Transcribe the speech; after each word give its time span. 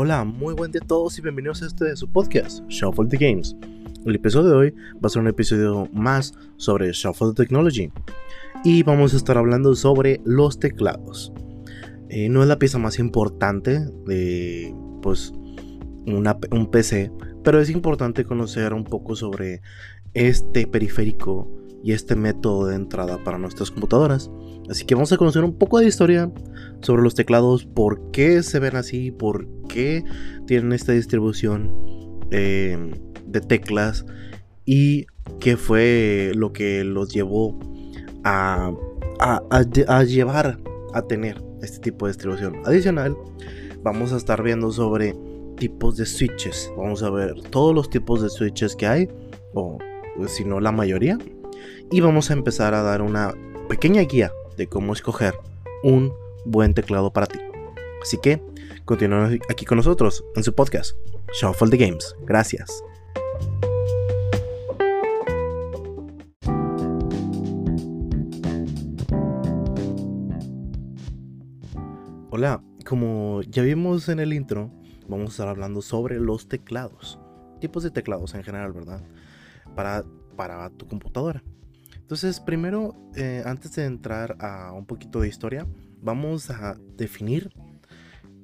Hola, 0.00 0.22
muy 0.22 0.54
buen 0.54 0.70
día 0.70 0.80
a 0.84 0.86
todos 0.86 1.18
y 1.18 1.22
bienvenidos 1.22 1.60
a 1.60 1.66
este 1.66 1.86
de 1.86 1.96
su 1.96 2.06
podcast, 2.06 2.62
Shuffle 2.68 3.08
the 3.08 3.16
Games. 3.16 3.56
El 4.06 4.14
episodio 4.14 4.50
de 4.50 4.54
hoy 4.54 4.74
va 4.94 5.06
a 5.06 5.08
ser 5.08 5.22
un 5.22 5.26
episodio 5.26 5.88
más 5.92 6.34
sobre 6.56 6.92
Shuffle 6.92 7.34
Technology 7.34 7.90
y 8.62 8.84
vamos 8.84 9.12
a 9.12 9.16
estar 9.16 9.36
hablando 9.36 9.74
sobre 9.74 10.20
los 10.24 10.60
teclados. 10.60 11.32
Eh, 12.10 12.28
no 12.28 12.42
es 12.42 12.48
la 12.48 12.60
pieza 12.60 12.78
más 12.78 13.00
importante 13.00 13.80
de 14.06 14.72
pues 15.02 15.32
un 16.06 16.68
PC, 16.70 17.10
pero 17.42 17.60
es 17.60 17.68
importante 17.68 18.24
conocer 18.24 18.74
un 18.74 18.84
poco 18.84 19.16
sobre 19.16 19.62
este 20.14 20.68
periférico 20.68 21.50
y 21.82 21.92
este 21.92 22.16
método 22.16 22.66
de 22.66 22.76
entrada 22.76 23.22
para 23.22 23.38
nuestras 23.38 23.70
computadoras. 23.70 24.30
Así 24.68 24.84
que 24.84 24.94
vamos 24.94 25.12
a 25.12 25.16
conocer 25.16 25.44
un 25.44 25.54
poco 25.54 25.78
de 25.78 25.86
historia 25.86 26.30
sobre 26.80 27.02
los 27.02 27.14
teclados, 27.14 27.64
por 27.64 28.10
qué 28.10 28.42
se 28.42 28.58
ven 28.58 28.76
así, 28.76 29.10
por 29.10 29.46
qué 29.68 30.04
tienen 30.46 30.72
esta 30.72 30.92
distribución 30.92 31.72
eh, 32.30 32.92
de 33.26 33.40
teclas 33.40 34.04
y 34.64 35.06
qué 35.40 35.56
fue 35.56 36.32
lo 36.34 36.52
que 36.52 36.84
los 36.84 37.12
llevó 37.12 37.58
a, 38.24 38.72
a, 39.20 40.02
llevar 40.04 40.58
a 40.92 41.02
tener 41.02 41.42
este 41.62 41.78
tipo 41.78 42.06
de 42.06 42.12
distribución. 42.12 42.56
Adicional, 42.64 43.16
vamos 43.82 44.12
a 44.12 44.16
estar 44.16 44.42
viendo 44.42 44.70
sobre 44.70 45.14
tipos 45.56 45.96
de 45.96 46.06
switches. 46.06 46.70
Vamos 46.76 47.02
a 47.02 47.10
ver 47.10 47.34
todos 47.50 47.74
los 47.74 47.88
tipos 47.88 48.22
de 48.22 48.28
switches 48.28 48.76
que 48.76 48.86
hay, 48.86 49.08
o 49.54 49.78
si 50.26 50.44
no 50.44 50.60
la 50.60 50.72
mayoría. 50.72 51.18
Y 51.90 52.02
vamos 52.02 52.30
a 52.30 52.34
empezar 52.34 52.74
a 52.74 52.82
dar 52.82 53.00
una 53.00 53.32
pequeña 53.66 54.02
guía 54.02 54.30
de 54.58 54.66
cómo 54.66 54.92
escoger 54.92 55.34
un 55.82 56.12
buen 56.44 56.74
teclado 56.74 57.14
para 57.14 57.26
ti. 57.26 57.38
Así 58.02 58.18
que 58.18 58.42
continúen 58.84 59.40
aquí 59.48 59.64
con 59.64 59.76
nosotros 59.78 60.22
en 60.36 60.44
su 60.44 60.54
podcast, 60.54 60.96
Shuffle 61.32 61.70
the 61.70 61.78
Games. 61.78 62.14
Gracias. 62.26 62.84
Hola, 72.30 72.62
como 72.84 73.40
ya 73.48 73.62
vimos 73.62 74.10
en 74.10 74.20
el 74.20 74.34
intro, 74.34 74.70
vamos 75.08 75.28
a 75.28 75.30
estar 75.30 75.48
hablando 75.48 75.80
sobre 75.80 76.20
los 76.20 76.48
teclados. 76.48 77.18
Tipos 77.62 77.82
de 77.82 77.90
teclados 77.90 78.34
en 78.34 78.44
general, 78.44 78.74
¿verdad? 78.74 79.02
Para, 79.74 80.04
para 80.36 80.68
tu 80.68 80.86
computadora. 80.86 81.42
Entonces, 82.08 82.40
primero, 82.40 82.96
eh, 83.16 83.42
antes 83.44 83.74
de 83.74 83.84
entrar 83.84 84.38
a 84.40 84.72
un 84.72 84.86
poquito 84.86 85.20
de 85.20 85.28
historia, 85.28 85.66
vamos 86.00 86.48
a 86.48 86.78
definir 86.96 87.50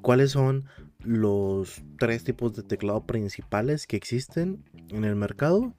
cuáles 0.02 0.32
son 0.32 0.66
los 0.98 1.82
tres 1.98 2.24
tipos 2.24 2.52
de 2.54 2.62
teclado 2.62 3.06
principales 3.06 3.86
que 3.86 3.96
existen 3.96 4.62
en 4.90 5.04
el 5.04 5.16
mercado 5.16 5.74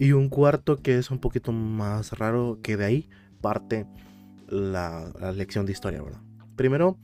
y 0.00 0.10
un 0.10 0.30
cuarto 0.30 0.78
que 0.78 0.98
es 0.98 1.12
un 1.12 1.20
poquito 1.20 1.52
más 1.52 2.18
raro 2.18 2.58
que 2.60 2.76
de 2.76 2.84
ahí 2.84 3.08
parte 3.40 3.86
la, 4.48 5.12
lección 5.32 5.64
de 5.64 5.70
historia, 5.70 6.02
¿verdad? 6.02 6.22
Primero, 6.56 6.98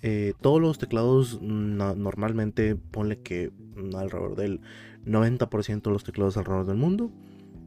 eh, 0.00 0.32
todos 0.40 0.58
los 0.58 0.78
teclados 0.78 1.42
normalmente 1.42 2.76
ponle 2.76 3.20
que 3.20 3.52
alrededor 3.94 4.36
del 4.36 4.62
90% 5.04 5.82
de 5.82 5.90
los 5.90 6.02
teclados 6.02 6.38
alrededor 6.38 6.64
del 6.64 6.78
mundo 6.78 7.12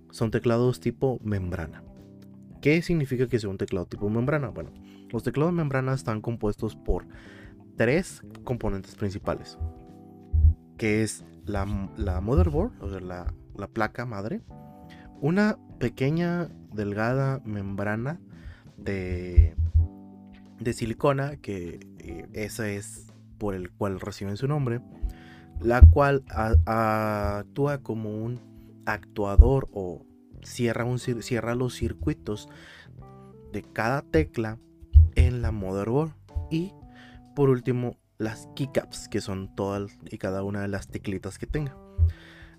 son 0.10 0.32
teclados 0.32 0.80
tipo 0.80 1.20
membrana. 1.24 1.84
¿Qué 2.62 2.82
significa 2.82 3.28
que 3.28 3.40
sea 3.40 3.50
un 3.50 3.58
teclado 3.58 3.86
tipo 3.86 4.10
membrana? 4.10 4.50
Bueno, 4.50 4.72
los 5.10 5.24
teclados 5.24 5.54
membrana 5.54 5.94
están 5.94 6.22
compuestos 6.22 6.76
por 6.76 7.06
tres 7.78 8.22
componentes 8.44 8.96
principales, 8.96 9.58
que 10.78 11.02
es 11.02 11.24
la, 11.46 11.66
motherboard, 11.66 12.74
o 12.82 12.90
sea, 12.90 13.00
la, 13.00 13.34
placa 13.74 14.06
madre, 14.06 14.42
una 15.22 15.58
pequeña, 15.80 16.50
delgada 16.74 17.42
membrana 17.46 18.20
de, 18.78 19.56
de 20.60 20.74
silicona, 20.74 21.38
que 21.38 21.80
eh, 22.00 22.28
esa 22.34 22.70
es 22.70 23.08
por 23.38 23.56
el 23.56 23.72
cual 23.72 24.00
reciben 24.00 24.38
su 24.38 24.48
nombre, 24.48 24.82
la 25.62 25.82
cual 25.82 26.24
actúa 26.66 27.80
como 27.80 28.24
un 28.24 28.40
actuador 28.86 29.68
o 29.72 30.06
cierra, 30.44 31.56
los 31.56 31.74
circuitos 31.74 32.50
de 33.52 33.64
cada 33.64 34.02
tecla 34.02 34.60
en 35.16 35.42
la 35.42 35.52
motherboard 35.52 36.14
y 36.52 36.74
por 37.36 37.50
último 37.50 37.98
las 38.18 38.48
keycaps 38.56 39.08
que 39.08 39.22
son 39.22 39.56
todas 39.56 39.98
y 40.10 40.18
cada 40.18 40.44
una 40.44 40.62
de 40.62 40.68
las 40.68 40.88
teclitas 40.88 41.40
que 41.40 41.48
tenga. 41.48 41.78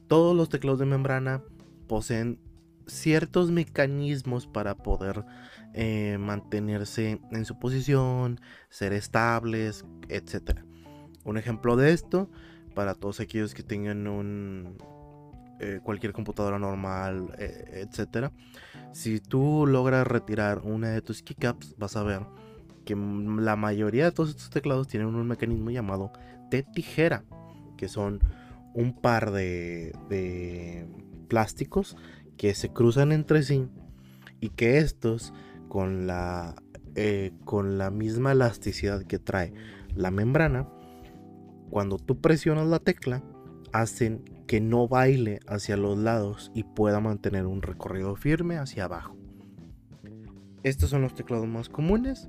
Todos 0.09 0.37
los 0.37 0.49
teclados 0.49 0.81
de 0.81 0.87
membrana 0.87 1.43
poseen 1.87 2.41
ciertos 2.87 3.51
mecanismos 3.51 4.47
para 4.47 4.75
poder 4.75 5.25
eh, 5.75 6.17
mantenerse 6.19 7.21
en 7.31 7.45
su 7.45 7.59
posición 7.59 8.41
ser 8.69 8.93
estables 8.93 9.85
etcétera. 10.09 10.65
Un 11.25 11.37
ejemplo 11.37 11.77
de 11.77 11.93
esto 11.93 12.31
para 12.75 12.95
todos 12.95 13.21
aquellos 13.21 13.55
que 13.55 13.63
tengan 13.63 14.07
un 14.07 14.77
eh, 15.61 15.81
cualquier 15.83 16.13
computadora 16.13 16.59
normal, 16.59 17.33
eh, 17.39 17.87
etcétera. 17.87 18.33
Si 18.93 19.21
tú 19.21 19.67
logras 19.67 20.07
retirar 20.07 20.61
una 20.65 20.89
de 20.91 21.03
tus 21.03 21.23
keycaps, 21.23 21.77
vas 21.79 21.97
a 21.97 22.03
ver 22.03 22.23
que 22.85 22.97
la 22.97 23.57
mayoría 23.57 24.05
de 24.05 24.13
todos 24.13 24.31
estos 24.31 24.51
teclados 24.51 24.89
tienen 24.89 25.09
un 25.09 25.27
mecanismo 25.29 25.71
llamado 25.71 26.13
de 26.51 26.63
tijera, 26.63 27.25
que 27.77 27.89
son 27.89 28.21
un 28.75 29.01
par 29.01 29.31
de, 29.33 29.93
de 30.09 30.89
plásticos 31.29 31.97
que 32.37 32.55
se 32.55 32.71
cruzan 32.71 33.13
entre 33.13 33.43
sí 33.43 33.69
y 34.41 34.49
que 34.51 34.79
estos 34.79 35.33
con 35.69 36.07
la 36.07 36.55
eh, 36.97 37.33
con 37.45 37.79
la 37.79 37.91
misma 37.91 38.33
elasticidad 38.33 39.05
que 39.05 39.19
trae 39.19 39.53
la 39.95 40.11
membrana 40.11 40.69
cuando 41.71 41.99
tú 41.99 42.21
presionas 42.21 42.67
la 42.67 42.81
tecla 42.81 43.23
hacen 43.73 44.25
que 44.51 44.61
no 44.61 44.89
baile 44.89 45.39
hacia 45.47 45.77
los 45.77 45.97
lados 45.97 46.51
y 46.53 46.65
pueda 46.65 46.99
mantener 46.99 47.47
un 47.47 47.63
recorrido 47.63 48.17
firme 48.17 48.59
hacia 48.59 48.87
abajo. 48.87 49.17
Estos 50.65 50.91
son 50.91 51.03
los 51.03 51.15
teclados 51.15 51.47
más 51.47 51.69
comunes. 51.69 52.29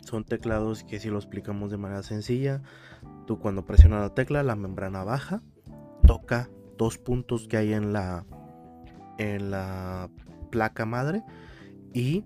Son 0.00 0.24
teclados 0.24 0.82
que 0.82 0.98
si 0.98 1.10
lo 1.10 1.18
explicamos 1.18 1.70
de 1.70 1.76
manera 1.76 2.02
sencilla, 2.02 2.60
tú 3.28 3.38
cuando 3.38 3.64
presionas 3.64 4.00
la 4.00 4.14
tecla, 4.16 4.42
la 4.42 4.56
membrana 4.56 5.04
baja, 5.04 5.44
toca 6.08 6.50
dos 6.76 6.98
puntos 6.98 7.46
que 7.46 7.56
hay 7.56 7.72
en 7.72 7.92
la 7.92 8.26
en 9.18 9.52
la 9.52 10.10
placa 10.50 10.86
madre 10.86 11.22
y 11.94 12.24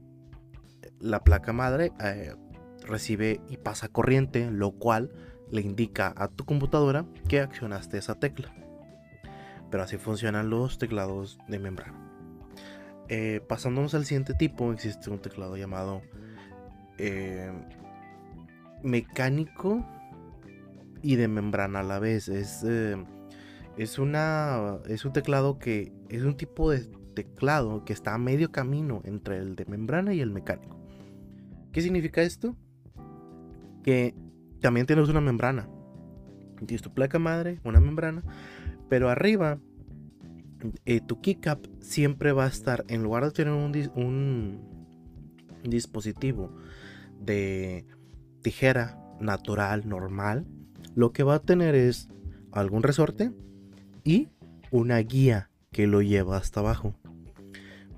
la 1.00 1.22
placa 1.22 1.52
madre 1.52 1.92
eh, 2.02 2.34
recibe 2.80 3.42
y 3.50 3.58
pasa 3.58 3.88
corriente, 3.88 4.50
lo 4.50 4.70
cual 4.70 5.12
le 5.50 5.60
indica 5.60 6.14
a 6.16 6.28
tu 6.28 6.46
computadora 6.46 7.04
que 7.28 7.40
accionaste 7.40 7.98
esa 7.98 8.14
tecla. 8.14 8.54
Pero 9.70 9.82
así 9.82 9.96
funcionan 9.96 10.50
los 10.50 10.78
teclados 10.78 11.38
de 11.48 11.58
membrana. 11.58 12.06
Eh, 13.08 13.40
pasándonos 13.46 13.94
al 13.94 14.04
siguiente 14.04 14.34
tipo, 14.34 14.72
existe 14.72 15.10
un 15.10 15.20
teclado 15.20 15.56
llamado 15.56 16.02
eh, 16.98 17.52
mecánico 18.82 19.84
y 21.02 21.16
de 21.16 21.28
membrana 21.28 21.80
a 21.80 21.84
la 21.84 21.98
vez. 21.98 22.28
Es, 22.28 22.64
eh, 22.66 22.96
es, 23.76 23.98
una, 23.98 24.78
es 24.88 25.04
un 25.04 25.12
teclado 25.12 25.58
que 25.58 25.92
es 26.08 26.22
un 26.22 26.36
tipo 26.36 26.70
de 26.70 26.86
teclado 27.14 27.84
que 27.84 27.92
está 27.92 28.14
a 28.14 28.18
medio 28.18 28.50
camino 28.50 29.02
entre 29.04 29.38
el 29.38 29.56
de 29.56 29.64
membrana 29.66 30.14
y 30.14 30.20
el 30.20 30.30
mecánico. 30.30 30.76
¿Qué 31.72 31.82
significa 31.82 32.22
esto? 32.22 32.56
Que 33.84 34.14
también 34.60 34.86
tienes 34.86 35.08
una 35.08 35.20
membrana. 35.20 35.68
Tienes 36.56 36.82
tu 36.82 36.92
placa 36.92 37.18
madre, 37.18 37.60
una 37.64 37.80
membrana, 37.80 38.22
pero 38.88 39.08
arriba 39.08 39.58
eh, 40.84 41.00
tu 41.00 41.20
keycap 41.20 41.66
siempre 41.80 42.32
va 42.32 42.44
a 42.44 42.48
estar, 42.48 42.84
en 42.88 43.02
lugar 43.02 43.24
de 43.24 43.30
tener 43.30 43.52
un, 43.52 43.72
un 43.94 44.60
dispositivo 45.62 46.54
de 47.20 47.86
tijera 48.42 48.98
natural, 49.20 49.88
normal, 49.88 50.46
lo 50.94 51.12
que 51.12 51.22
va 51.22 51.36
a 51.36 51.42
tener 51.42 51.74
es 51.74 52.08
algún 52.52 52.82
resorte 52.82 53.32
y 54.04 54.28
una 54.70 54.98
guía 54.98 55.50
que 55.72 55.86
lo 55.86 56.02
lleva 56.02 56.36
hasta 56.36 56.60
abajo. 56.60 56.94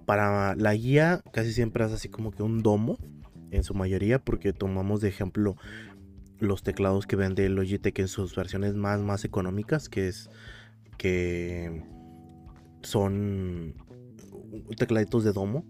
Para 0.06 0.54
la 0.56 0.74
guía 0.74 1.22
casi 1.32 1.52
siempre 1.52 1.84
es 1.84 1.92
así 1.92 2.08
como 2.08 2.30
que 2.30 2.42
un 2.42 2.62
domo, 2.62 2.98
en 3.50 3.64
su 3.64 3.74
mayoría, 3.74 4.18
porque 4.18 4.52
tomamos 4.52 5.00
de 5.00 5.08
ejemplo 5.08 5.56
los 6.38 6.62
teclados 6.62 7.06
que 7.06 7.16
vende 7.16 7.48
Logitech 7.48 7.98
en 7.98 8.08
sus 8.08 8.34
versiones 8.34 8.74
más, 8.74 9.00
más 9.00 9.24
económicas, 9.24 9.88
que 9.88 10.08
es 10.08 10.30
que 10.98 11.82
son 12.82 13.74
tecladitos 14.76 15.24
de 15.24 15.32
domo 15.32 15.64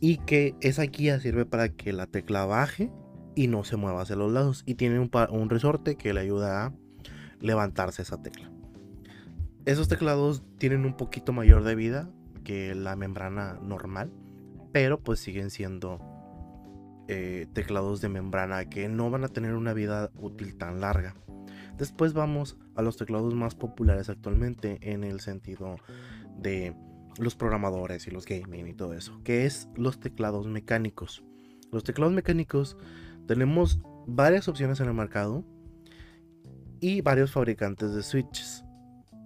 y 0.00 0.18
que 0.18 0.54
esa 0.60 0.82
guía 0.84 1.18
sirve 1.20 1.46
para 1.46 1.70
que 1.70 1.92
la 1.92 2.06
tecla 2.06 2.44
baje 2.44 2.92
y 3.34 3.48
no 3.48 3.64
se 3.64 3.76
mueva 3.76 4.02
hacia 4.02 4.16
los 4.16 4.32
lados. 4.32 4.62
Y 4.66 4.74
tiene 4.74 4.98
un, 4.98 5.50
resorte 5.50 5.96
que 5.96 6.12
le 6.12 6.20
ayuda 6.20 6.66
a 6.66 6.74
levantarse 7.40 8.02
esa 8.02 8.20
tecla. 8.20 8.50
Esos 9.64 9.88
teclados 9.88 10.42
tienen 10.58 10.84
un 10.84 10.96
poquito 10.96 11.32
mayor 11.32 11.64
de 11.64 11.74
vida 11.74 12.08
que 12.44 12.74
la 12.74 12.94
membrana 12.94 13.58
normal, 13.62 14.12
pero 14.72 15.00
pues 15.00 15.18
siguen 15.18 15.50
siendo 15.50 15.98
eh, 17.08 17.48
teclados 17.52 18.00
de 18.00 18.08
membrana 18.08 18.66
que 18.66 18.88
no 18.88 19.10
van 19.10 19.24
a 19.24 19.28
tener 19.28 19.54
una 19.54 19.72
vida 19.72 20.10
útil 20.18 20.56
tan 20.56 20.80
larga. 20.80 21.14
Después 21.78 22.14
vamos 22.14 22.56
a 22.74 22.82
los 22.82 22.96
teclados 22.96 23.34
más 23.34 23.54
populares 23.54 24.08
actualmente 24.08 24.78
en 24.80 25.04
el 25.04 25.20
sentido 25.20 25.76
de 26.38 26.74
los 27.18 27.34
programadores 27.34 28.06
y 28.06 28.10
los 28.10 28.24
gaming 28.24 28.66
y 28.66 28.74
todo 28.74 28.94
eso, 28.94 29.20
que 29.24 29.46
es 29.46 29.68
los 29.74 30.00
teclados 30.00 30.46
mecánicos. 30.46 31.22
Los 31.72 31.84
teclados 31.84 32.14
mecánicos 32.14 32.76
tenemos 33.26 33.80
varias 34.06 34.48
opciones 34.48 34.80
en 34.80 34.88
el 34.88 34.94
mercado 34.94 35.44
y 36.80 37.00
varios 37.00 37.32
fabricantes 37.32 37.94
de 37.94 38.02
switches. 38.02 38.64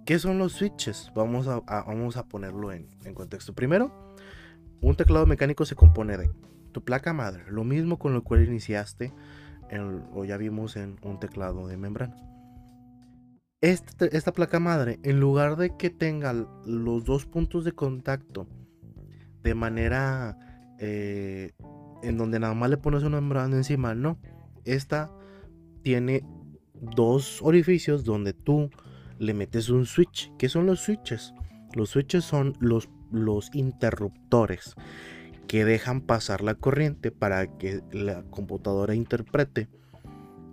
¿Qué 0.05 0.19
son 0.19 0.37
los 0.37 0.53
switches? 0.53 1.11
Vamos 1.15 1.47
a, 1.47 1.59
vamos 1.59 2.17
a 2.17 2.27
ponerlo 2.27 2.71
en, 2.71 2.87
contexto. 3.13 3.53
Primero, 3.53 4.15
un 4.81 4.95
teclado 4.95 5.25
mecánico 5.25 5.65
se 5.65 5.75
compone 5.75 6.17
de 6.17 6.31
tu 6.71 6.83
placa 6.83 7.13
madre, 7.13 7.43
lo 7.49 7.63
mismo 7.63 7.99
con 7.99 8.13
lo 8.13 8.23
cual 8.23 8.43
iniciaste 8.43 9.13
o 10.13 10.25
ya 10.25 10.37
vimos 10.37 10.75
en 10.75 10.97
un 11.03 11.19
teclado 11.19 11.67
de 11.67 11.77
membrana. 11.77 12.15
Este, 13.61 14.17
esta 14.17 14.33
placa 14.33 14.59
madre, 14.59 14.99
en 15.03 15.19
lugar 15.19 15.55
de 15.55 15.77
que 15.77 15.91
tenga 15.91 16.33
los 16.65 17.05
dos 17.05 17.27
puntos 17.27 17.63
de 17.63 17.73
contacto 17.73 18.47
de 19.43 19.53
manera 19.53 20.35
eh, 20.79 21.51
en 22.01 22.17
donde 22.17 22.39
nada 22.39 22.55
más 22.55 22.71
le 22.71 22.77
pones 22.77 23.03
una 23.03 23.21
membrana 23.21 23.55
encima, 23.55 23.93
no. 23.93 24.19
Esta 24.65 25.11
tiene 25.83 26.23
dos 26.73 27.39
orificios 27.43 28.03
donde 28.03 28.33
tú 28.33 28.71
le 29.19 29.35
metes 29.35 29.69
un 29.69 29.85
switch. 29.85 30.31
¿Qué 30.39 30.49
son 30.49 30.65
los 30.65 30.79
switches? 30.79 31.33
Los 31.75 31.91
switches 31.91 32.23
son 32.23 32.53
los, 32.59 32.89
los 33.11 33.53
interruptores 33.53 34.75
que 35.47 35.65
dejan 35.65 36.01
pasar 36.01 36.41
la 36.41 36.55
corriente 36.55 37.11
para 37.11 37.45
que 37.57 37.81
la 37.91 38.23
computadora 38.23 38.95
interprete 38.95 39.69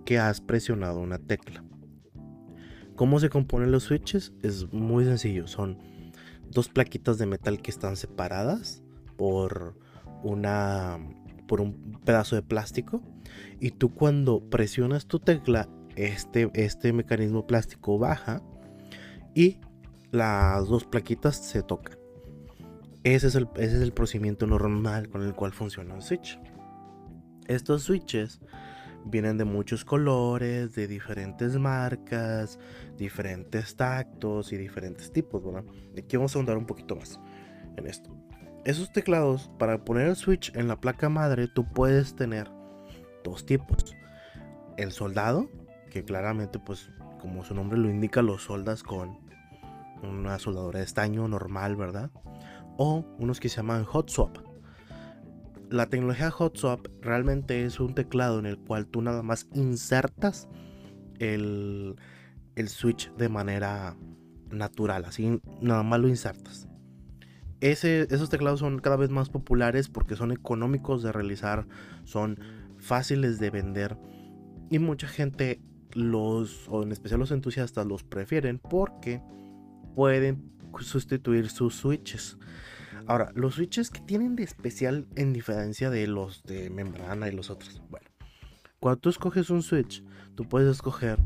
que 0.05 0.19
has 0.19 0.43
presionado 0.43 1.01
una 1.01 1.19
tecla. 1.19 1.65
¿Cómo 2.99 3.21
se 3.21 3.31
componen 3.31 3.71
los 3.71 3.85
switches? 3.85 4.33
Es 4.43 4.73
muy 4.73 5.05
sencillo. 5.05 5.47
Son 5.47 5.79
dos 6.51 6.69
plaquitas 6.69 7.17
de 7.17 7.27
metal 7.27 7.63
que 7.63 7.71
están 7.71 7.95
separadas 7.95 8.83
por 9.17 9.79
una 10.25 10.99
por 11.47 11.61
un 11.61 12.01
pedazo 12.05 12.35
de 12.35 12.43
plástico 12.43 13.01
y 13.61 13.71
tú 13.71 13.95
cuando 13.95 14.51
presionas 14.51 15.07
tu 15.07 15.21
tecla 15.21 15.69
este, 15.95 16.51
este 16.55 16.93
mecanismo 16.93 17.47
plástico 17.47 18.01
baja 18.01 18.43
y 19.33 19.61
las 20.11 20.67
dos 20.67 20.85
plaquitas 20.85 21.37
se 21.37 21.63
tocan. 21.63 21.97
Ese 23.05 23.29
es, 23.29 23.37
el, 23.37 23.49
ese 23.55 23.77
es 23.77 23.83
el 23.83 23.93
procedimiento 23.93 24.49
normal 24.49 25.09
con 25.09 25.23
el 25.23 25.37
cual 25.37 25.53
funciona 25.53 25.95
un 25.95 26.03
switch. 26.03 26.37
Estos 27.47 27.85
switches 27.85 28.41
vienen 29.05 29.39
de 29.39 29.45
muchos 29.45 29.85
colores, 29.85 30.75
de 30.75 30.87
diferentes 30.87 31.57
marcas, 31.57 32.59
diferentes 32.97 33.77
tactos 33.77 34.53
y 34.53 34.57
diferentes 34.57 35.13
tipos, 35.13 35.45
¿verdad? 35.45 35.65
Aquí 35.97 36.17
vamos 36.17 36.35
a 36.35 36.39
ahondar 36.39 36.59
un 36.59 36.67
poquito 36.67 36.97
más 36.97 37.21
en 37.77 37.87
esto. 37.87 38.15
Esos 38.65 38.93
teclados, 38.93 39.51
para 39.59 39.85
poner 39.85 40.09
el 40.09 40.17
switch 40.17 40.55
en 40.55 40.69
la 40.69 40.81
placa 40.81 41.09
madre, 41.09 41.49
tú 41.49 41.65
puedes 41.65 42.17
tener 42.17 42.51
dos 43.25 43.47
tipos. 43.47 43.97
El 44.77 44.93
soldado, 44.93 45.49
que 45.91 46.05
claramente, 46.05 46.59
pues, 46.59 46.91
como 47.21 47.45
su 47.45 47.55
nombre 47.55 47.79
lo 47.79 47.89
indica, 47.89 48.21
los 48.21 48.45
soldas 48.45 48.83
con 48.83 49.19
una 50.03 50.39
soldadura 50.39 50.81
de 50.81 50.85
estaño 50.85 51.27
normal, 51.29 51.77
¿verdad? 51.77 52.11
O 52.77 53.05
unos 53.19 53.41
que 53.41 53.49
se 53.49 53.57
llaman 53.57 53.85
hot 53.85 54.11
swap. 54.11 54.48
La 55.71 55.87
tecnología 55.87 56.31
hot 56.31 56.57
swap 56.57 56.87
realmente 57.03 57.65
es 57.65 57.79
un 57.79 57.95
teclado 57.95 58.39
en 58.39 58.47
el 58.47 58.59
cual 58.59 58.87
tú 58.87 59.03
nada 59.03 59.23
más 59.23 59.49
insertas 59.55 60.49
el, 61.19 61.97
switch 62.67 63.13
de 63.17 63.29
manera 63.29 63.97
natural, 64.51 65.05
así 65.05 65.41
nada 65.61 65.83
más 65.83 66.01
lo 66.01 66.09
insertas. 66.09 66.69
Esos 67.61 68.31
teclados 68.31 68.61
son 68.61 68.79
cada 68.79 68.97
vez 68.97 69.11
más 69.11 69.29
populares 69.29 69.89
porque 69.89 70.17
son 70.17 70.33
económicos 70.33 71.03
de 71.03 71.13
realizar, 71.13 71.67
son 72.05 72.39
fáciles 72.79 73.39
de 73.39 73.51
vender 73.51 73.99
y 74.71 74.79
mucha 74.79 75.09
gente 75.09 75.61
los, 75.93 76.69
o 76.69 76.83
en 76.83 76.93
especial 76.93 77.21
los 77.21 77.31
entusiastas, 77.31 77.87
los 77.87 78.05
prefieren 78.05 78.59
porque 78.59 79.23
pueden 79.95 80.53
sustituir 80.81 81.49
sus 81.51 81.75
switches. 81.75 82.39
Ahora, 83.09 83.33
los 83.35 83.55
switches 83.55 83.89
que 83.89 84.01
tienen 84.01 84.37
de 84.37 84.43
especial 84.43 85.07
en 85.17 85.33
diferencia 85.33 85.89
de 85.89 86.07
los 86.07 86.43
de 86.45 86.69
membrana 86.69 87.27
y 87.27 87.33
los 87.33 87.49
otros. 87.49 87.83
Bueno, 87.89 88.07
cuando 88.81 89.01
tú 89.01 89.09
escoges 89.09 89.49
un 89.49 89.63
switch, 89.63 90.05
tú 90.35 90.45
puedes 90.45 90.71
escoger 90.71 91.19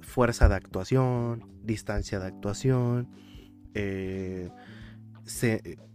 fuerza 0.00 0.48
de 0.48 0.54
actuación, 0.54 1.44
distancia 1.64 2.20
de 2.20 2.28
actuación, 2.28 3.10
eh, 3.74 4.50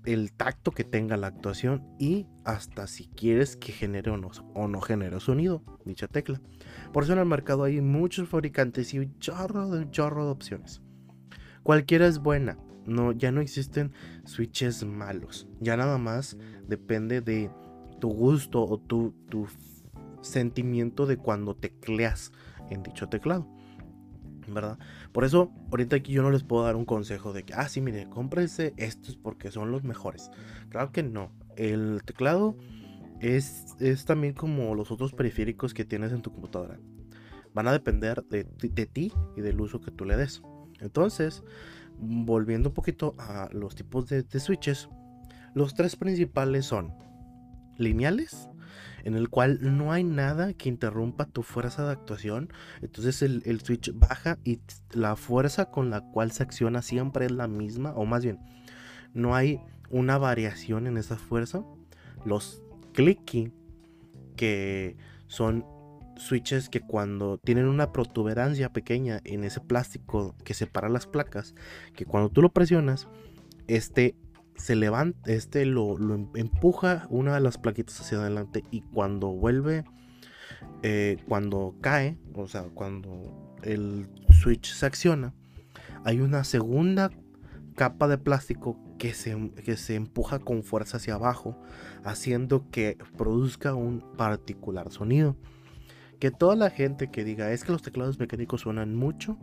el 0.04 0.34
tacto 0.34 0.72
que 0.72 0.84
tenga 0.84 1.16
la 1.16 1.28
actuación 1.28 1.88
y 1.98 2.28
hasta 2.44 2.86
si 2.88 3.08
quieres 3.08 3.56
que 3.56 3.72
genere 3.72 4.12
o 4.12 4.18
no, 4.18 4.32
o 4.54 4.68
no 4.68 4.82
genere 4.82 5.22
sonido, 5.22 5.64
dicha 5.86 6.10
tecla. 6.10 6.42
Por 6.92 7.04
eso 7.04 7.14
en 7.14 7.20
el 7.20 7.26
mercado 7.26 7.64
hay 7.64 7.80
muchos 7.80 8.28
fabricantes 8.28 8.94
y 8.94 9.00
un 9.00 9.18
chorro 9.20 9.70
de, 9.70 9.90
chorro 9.92 10.26
de 10.26 10.32
opciones. 10.32 10.82
Cualquiera 11.64 12.06
es 12.06 12.20
buena. 12.20 12.58
No, 12.86 13.12
ya 13.12 13.32
no 13.32 13.42
existen 13.42 13.92
switches 14.26 14.84
malos. 14.84 15.48
Ya 15.60 15.78
nada 15.78 15.98
más 15.98 16.38
depende 16.68 17.22
de 17.22 17.50
tu 18.00 18.10
gusto 18.10 18.64
o 18.64 18.78
tu, 18.78 19.14
tu 19.30 19.48
sentimiento 20.22 21.06
de 21.06 21.18
cuando 21.18 21.56
tecleas 21.56 22.32
en 22.70 22.84
dicho 22.84 23.08
teclado. 23.08 23.48
¿Verdad? 24.48 24.78
Por 25.14 25.24
eso, 25.24 25.52
ahorita 25.72 25.96
aquí 25.96 26.12
yo 26.12 26.22
no 26.22 26.30
les 26.30 26.44
puedo 26.44 26.66
dar 26.66 26.76
un 26.76 26.84
consejo 26.84 27.32
de 27.32 27.44
que, 27.44 27.54
ah, 27.54 27.70
sí, 27.70 27.80
mire, 27.80 28.10
cómprense 28.10 28.74
estos 28.76 29.16
porque 29.16 29.52
son 29.52 29.72
los 29.72 29.84
mejores. 29.84 30.32
Claro 30.70 30.92
que 30.92 31.02
no. 31.02 31.32
El 31.56 32.02
teclado 32.04 32.58
es, 33.22 33.76
es 33.80 34.04
también 34.04 34.34
como 34.34 34.76
los 34.76 34.92
otros 34.92 35.14
periféricos 35.14 35.74
que 35.74 35.86
tienes 35.86 36.12
en 36.12 36.22
tu 36.22 36.32
computadora. 36.34 36.78
Van 37.54 37.68
a 37.68 37.72
depender 37.72 38.26
de, 38.26 38.44
de 38.44 38.86
ti 38.86 39.14
y 39.38 39.42
del 39.42 39.62
uso 39.62 39.80
que 39.80 39.92
tú 39.92 40.04
le 40.04 40.18
des. 40.18 40.42
Entonces, 40.82 41.44
volviendo 42.00 42.70
un 42.70 42.76
poquito 42.76 43.14
a 43.18 43.50
los 43.52 43.76
tipos 43.76 44.08
de, 44.10 44.24
switches, 44.40 44.90
los 45.54 45.74
tres 45.74 45.96
principales 45.96 46.66
son 46.66 46.94
lineales, 47.78 48.50
en 49.04 49.16
el 49.16 49.30
cual 49.30 49.60
no 49.62 49.92
hay 49.92 50.04
nada 50.04 50.54
que 50.54 50.70
interrumpa 50.70 51.26
tu 51.26 51.44
fuerza 51.44 51.86
de 51.86 51.92
actuación. 51.92 52.50
Entonces 52.82 53.22
el, 53.22 53.44
el, 53.46 53.62
switch 53.62 53.92
baja 53.94 54.38
y 54.44 54.60
la 54.92 55.16
fuerza 55.16 55.66
con 55.66 55.90
la 55.90 56.02
cual 56.02 56.32
se 56.32 56.44
acciona 56.44 56.82
siempre 56.82 57.26
es 57.26 57.32
la 57.32 57.48
misma, 57.48 57.94
o 57.96 58.06
más 58.06 58.24
bien, 58.24 58.40
no 59.14 59.36
hay 59.36 59.60
una 59.90 60.18
variación 60.18 60.88
en 60.88 60.98
esa 60.98 61.18
fuerza. 61.18 61.64
Los 62.26 62.64
clicky, 62.94 63.52
que 64.36 64.98
son 65.28 65.66
switches 66.18 66.70
que 66.70 66.82
cuando 66.82 67.38
tienen 67.38 67.68
una 67.68 67.92
protuberancia 67.92 68.72
pequeña 68.72 69.20
en 69.24 69.44
ese 69.44 69.62
plástico 69.62 70.36
que 70.44 70.54
separa 70.54 70.90
las 70.90 71.08
placas, 71.08 71.56
que 71.96 72.06
cuando 72.06 72.30
tú 72.30 72.42
lo 72.42 72.52
presionas, 72.52 73.08
este 73.68 74.16
se 74.56 74.76
levanta, 74.76 75.32
este 75.32 75.66
lo, 75.66 75.98
em, 75.98 76.28
empuja 76.36 77.08
una 77.10 77.34
de 77.34 77.42
las 77.42 77.58
plaquitas 77.58 78.00
hacia 78.00 78.20
adelante 78.20 78.64
y 78.72 78.82
cuando 78.82 79.30
vuelve, 79.30 79.84
eh, 80.84 81.18
cuando 81.28 81.76
cae, 81.82 82.18
o 82.36 82.48
sea, 82.48 82.64
cuando 82.74 83.56
el 83.64 84.08
switch 84.30 84.74
se 84.74 84.86
acciona, 84.86 85.34
hay 86.06 86.22
una 86.22 86.44
segunda 86.44 87.10
capa 87.76 88.08
de 88.08 88.18
plástico 88.18 88.78
que 89.00 89.14
se, 89.14 89.52
que 89.66 89.78
se 89.78 89.96
empuja 89.96 90.40
con 90.40 90.64
fuerza 90.64 90.98
hacia 90.98 91.16
abajo, 91.16 91.60
haciendo 92.04 92.70
que 92.70 92.98
produzca 93.18 93.74
un 93.74 94.02
particular 94.16 94.92
sonido 94.92 95.36
que 96.24 96.32
toda 96.32 96.56
la 96.56 96.70
gente 96.70 97.12
que 97.12 97.26
diga 97.26 97.52
es 97.52 97.66
que 97.66 97.74
los 97.74 97.82
teclados 97.82 98.18
mecánicos 98.18 98.62
suenan 98.62 98.96
mucho, 98.96 99.38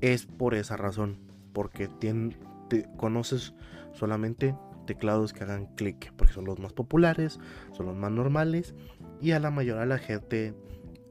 es 0.00 0.26
por 0.26 0.56
esa 0.56 0.76
razón. 0.76 1.20
Porque 1.52 1.86
te, 1.86 2.88
conoces 2.96 3.54
solamente 3.92 4.56
teclados 4.88 5.32
que 5.32 5.44
hagan 5.44 5.66
clic, 5.76 6.12
porque 6.16 6.32
son 6.32 6.44
los 6.44 6.58
más 6.58 6.72
populares, 6.72 7.38
son 7.76 7.86
los 7.86 7.94
más 7.94 8.10
normales, 8.10 8.74
y 9.20 9.30
a 9.30 9.38
la 9.38 9.52
mayoría 9.52 9.82
de 9.82 9.86
la 9.86 9.98
gente 9.98 10.52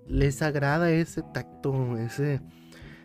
les 0.05 0.41
agrada 0.41 0.91
ese 0.91 1.21
tacto, 1.21 1.97
ese 1.97 2.41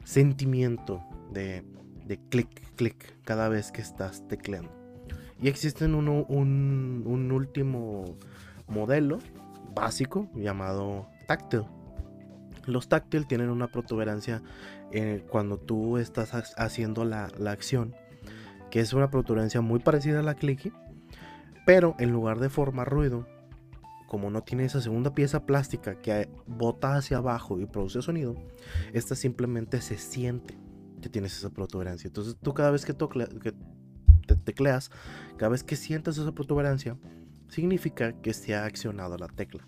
sentimiento 0.02 1.04
de, 1.32 1.62
de 2.06 2.18
clic, 2.28 2.74
clic 2.74 3.22
cada 3.22 3.48
vez 3.48 3.70
que 3.70 3.82
estás 3.82 4.26
tecleando. 4.26 4.72
Y 5.40 5.46
existen 5.46 5.94
un, 5.94 6.08
un 6.08 7.30
último 7.30 8.16
modelo 8.66 9.20
básico 9.76 10.28
llamado 10.34 11.06
táctil. 11.28 11.66
Los 12.66 12.88
táctil 12.88 13.26
tienen 13.26 13.50
una 13.50 13.68
protuberancia 13.68 14.42
eh, 14.92 15.24
cuando 15.28 15.58
tú 15.58 15.98
estás 15.98 16.32
haciendo 16.56 17.04
la, 17.04 17.30
acción, 17.46 17.94
que 18.70 18.80
es 18.80 18.92
una 18.92 19.10
protuberancia 19.10 19.60
muy 19.60 19.80
parecida 19.80 20.20
a 20.20 20.22
la 20.22 20.34
clicky, 20.34 20.72
pero 21.66 21.94
en 21.98 22.12
lugar 22.12 22.38
de 22.38 22.48
formar 22.48 22.88
ruido, 22.88 23.26
como 24.08 24.30
no 24.30 24.42
tiene 24.42 24.64
esa 24.64 24.80
segunda 24.80 25.14
pieza 25.14 25.46
plástica 25.46 25.94
que 26.00 26.28
bota 26.46 26.96
hacia 26.96 27.18
abajo 27.18 27.60
y 27.60 27.66
produce 27.66 28.02
sonido, 28.02 28.34
esta 28.92 29.14
simplemente 29.14 29.80
se 29.80 29.98
siente 29.98 30.58
que 31.00 31.08
tienes 31.08 31.36
esa 31.36 31.50
protuberancia. 31.50 32.08
Entonces 32.08 32.36
tú 32.42 32.52
cada 32.52 32.70
vez 32.70 32.84
que, 32.84 32.94
que 32.94 33.54
te 34.26 34.36
tecleas, 34.36 34.90
cada 35.36 35.50
vez 35.50 35.62
que 35.62 35.76
sientas 35.76 36.18
esa 36.18 36.32
protuberancia, 36.32 36.98
significa 37.48 38.12
que 38.20 38.32
se 38.32 38.54
ha 38.54 38.64
accionado 38.64 39.16
la 39.16 39.28
tecla. 39.28 39.66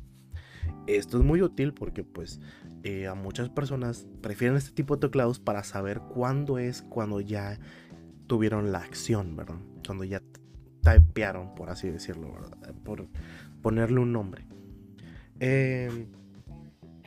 Esto 0.86 1.18
es 1.18 1.24
muy 1.24 1.42
útil 1.42 1.72
porque 1.72 2.02
pues 2.04 2.40
eh, 2.82 3.06
a 3.06 3.14
muchas 3.14 3.48
personas 3.48 4.06
prefieren 4.20 4.56
este 4.56 4.72
tipo 4.72 4.96
de 4.96 5.08
teclados 5.08 5.38
para 5.38 5.62
saber 5.62 6.00
cuándo 6.00 6.58
es 6.58 6.82
cuando 6.82 7.20
ya 7.20 7.58
tuvieron 8.26 8.72
la 8.72 8.78
acción, 8.78 9.36
¿verdad? 9.36 9.60
Cuando 9.86 10.04
ya 10.04 10.20
typearon, 10.82 11.54
por 11.54 11.70
así 11.70 11.88
decirlo, 11.88 12.32
¿verdad? 12.32 12.74
Por 12.84 13.06
ponerle 13.62 14.00
un 14.00 14.12
nombre. 14.12 14.44
Em, 15.38 16.06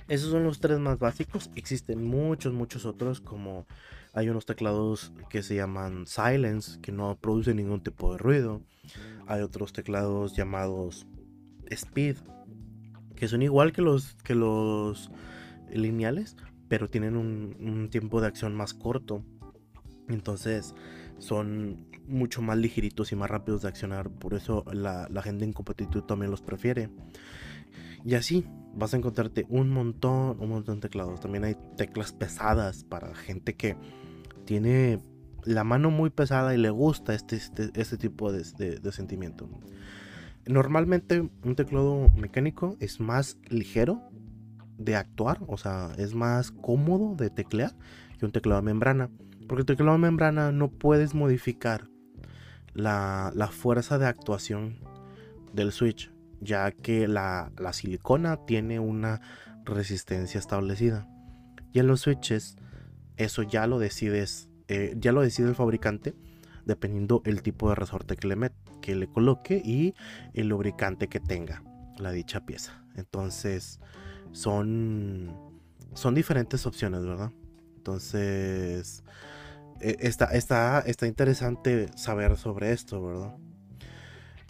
esos 0.08 0.32
son 0.32 0.44
los 0.44 0.60
tres 0.60 0.80
más 0.80 1.00
básicos. 1.00 1.52
Existen 1.56 2.06
muchos, 2.06 2.54
muchos 2.54 2.86
otros 2.86 3.20
como 3.22 3.66
hay 4.14 4.30
unos 4.30 4.46
teclados 4.46 5.12
que 5.30 5.44
se 5.44 5.56
llaman 5.56 6.08
silence, 6.08 6.80
que 6.82 6.92
no 6.92 7.18
producen 7.20 7.58
ningún 7.58 7.82
tipo 7.82 8.14
de 8.14 8.18
ruido. 8.18 8.62
Hay 9.28 9.42
otros 9.42 9.74
teclados 9.74 10.36
llamados 10.36 11.06
speed, 11.70 12.18
que 13.16 13.28
son 13.28 13.42
igual 13.42 13.72
que 13.72 13.82
los, 13.82 14.16
que 14.24 14.36
los 14.36 15.12
lineales, 15.72 16.36
pero 16.68 16.90
tienen 16.90 17.16
un, 17.16 17.90
tiempo 17.90 18.22
de 18.22 18.28
acción 18.28 18.56
más 18.56 18.74
corto. 18.74 19.24
Entonces 20.08 20.76
son 21.18 21.88
mucho 22.08 22.42
más 22.42 22.58
ligeritos 22.58 23.12
y 23.12 23.16
más 23.16 23.30
rápidos 23.30 23.64
de 23.64 23.70
accionar. 23.70 24.10
Por 24.10 24.34
eso 24.34 24.64
la, 24.72 25.08
gente 25.24 25.46
en 25.46 25.54
competitivo 25.54 26.04
también 26.04 26.32
los 26.32 26.42
prefiere. 26.42 26.90
Y 28.04 28.14
así 28.14 28.46
vas 28.76 28.94
a 28.94 28.98
encontrarte 28.98 29.46
un 29.50 29.70
montón, 29.70 30.40
un 30.40 30.50
montón 30.50 30.76
de 30.76 30.82
teclados. 30.82 31.20
También 31.20 31.44
hay 31.44 31.56
teclas 31.78 32.14
pesadas 32.14 32.84
para 32.84 33.16
gente 33.16 33.56
que 33.56 33.76
tiene 34.46 35.00
la 35.44 35.64
mano 35.64 35.92
muy 35.92 36.10
pesada 36.10 36.54
y 36.54 36.58
le 36.58 36.70
gusta 36.70 37.14
este, 37.14 37.36
este, 37.36 37.72
este 37.76 37.98
tipo 37.98 38.32
de, 38.32 38.44
sentimiento. 38.92 39.50
Normalmente 40.48 41.28
un 41.44 41.56
teclado 41.56 42.10
mecánico 42.16 42.78
es 42.80 43.00
más 43.00 43.38
ligero 43.50 44.02
de 44.78 44.96
actuar, 44.96 45.40
o 45.48 45.58
sea, 45.58 45.92
es 45.98 46.14
más 46.14 46.52
cómodo 46.52 47.16
de 47.16 47.30
teclear 47.30 47.76
que 48.20 48.26
un 48.26 48.32
teclado 48.32 48.62
de 48.62 48.66
membrana. 48.66 49.10
Porque 49.48 49.62
el 49.62 49.66
teclado 49.66 49.94
de 49.94 50.00
membrana 50.00 50.52
no 50.52 50.70
puedes 50.70 51.14
modificar 51.14 51.88
la, 52.74 53.32
fuerza 53.52 53.98
de 53.98 54.06
actuación 54.06 54.80
del 55.54 55.72
switch, 55.72 56.12
ya 56.42 56.72
que 56.72 57.08
la, 57.08 57.52
silicona 57.72 58.38
tiene 58.46 58.80
una 58.80 59.22
resistencia 59.64 60.40
establecida. 60.40 61.08
Y 61.72 61.80
en 61.80 61.88
los 61.88 62.02
switches, 62.02 62.58
eso 63.18 63.44
ya 63.44 63.66
lo 63.68 63.80
decides 63.80 64.50
eh, 64.68 64.96
ya 64.98 65.12
lo 65.12 65.22
decide 65.22 65.48
el 65.50 65.56
fabricante 65.56 66.16
dependiendo 66.66 67.22
el 67.26 67.44
tipo 67.44 67.70
de 67.70 67.76
resorte 67.76 68.16
que 68.16 68.28
le, 68.28 68.36
que 68.86 68.94
le 68.94 69.08
coloque 69.08 69.60
y 69.66 69.96
el 70.36 70.50
lubricante 70.50 71.08
que 71.08 71.20
tenga 71.20 71.64
la 71.98 72.12
dicha 72.12 72.46
pieza. 72.46 72.84
Entonces 72.96 73.80
son, 74.32 75.36
son 75.96 76.14
diferentes 76.14 76.68
opciones, 76.68 77.04
¿verdad? 77.04 77.32
Entonces 77.78 79.04
eh, 79.82 79.98
está, 80.02 80.26
está, 80.26 80.82
está 80.82 81.08
interesante 81.08 81.88
saber 81.98 82.38
sobre 82.38 82.74
esto, 82.74 83.04
¿verdad? 83.04 83.36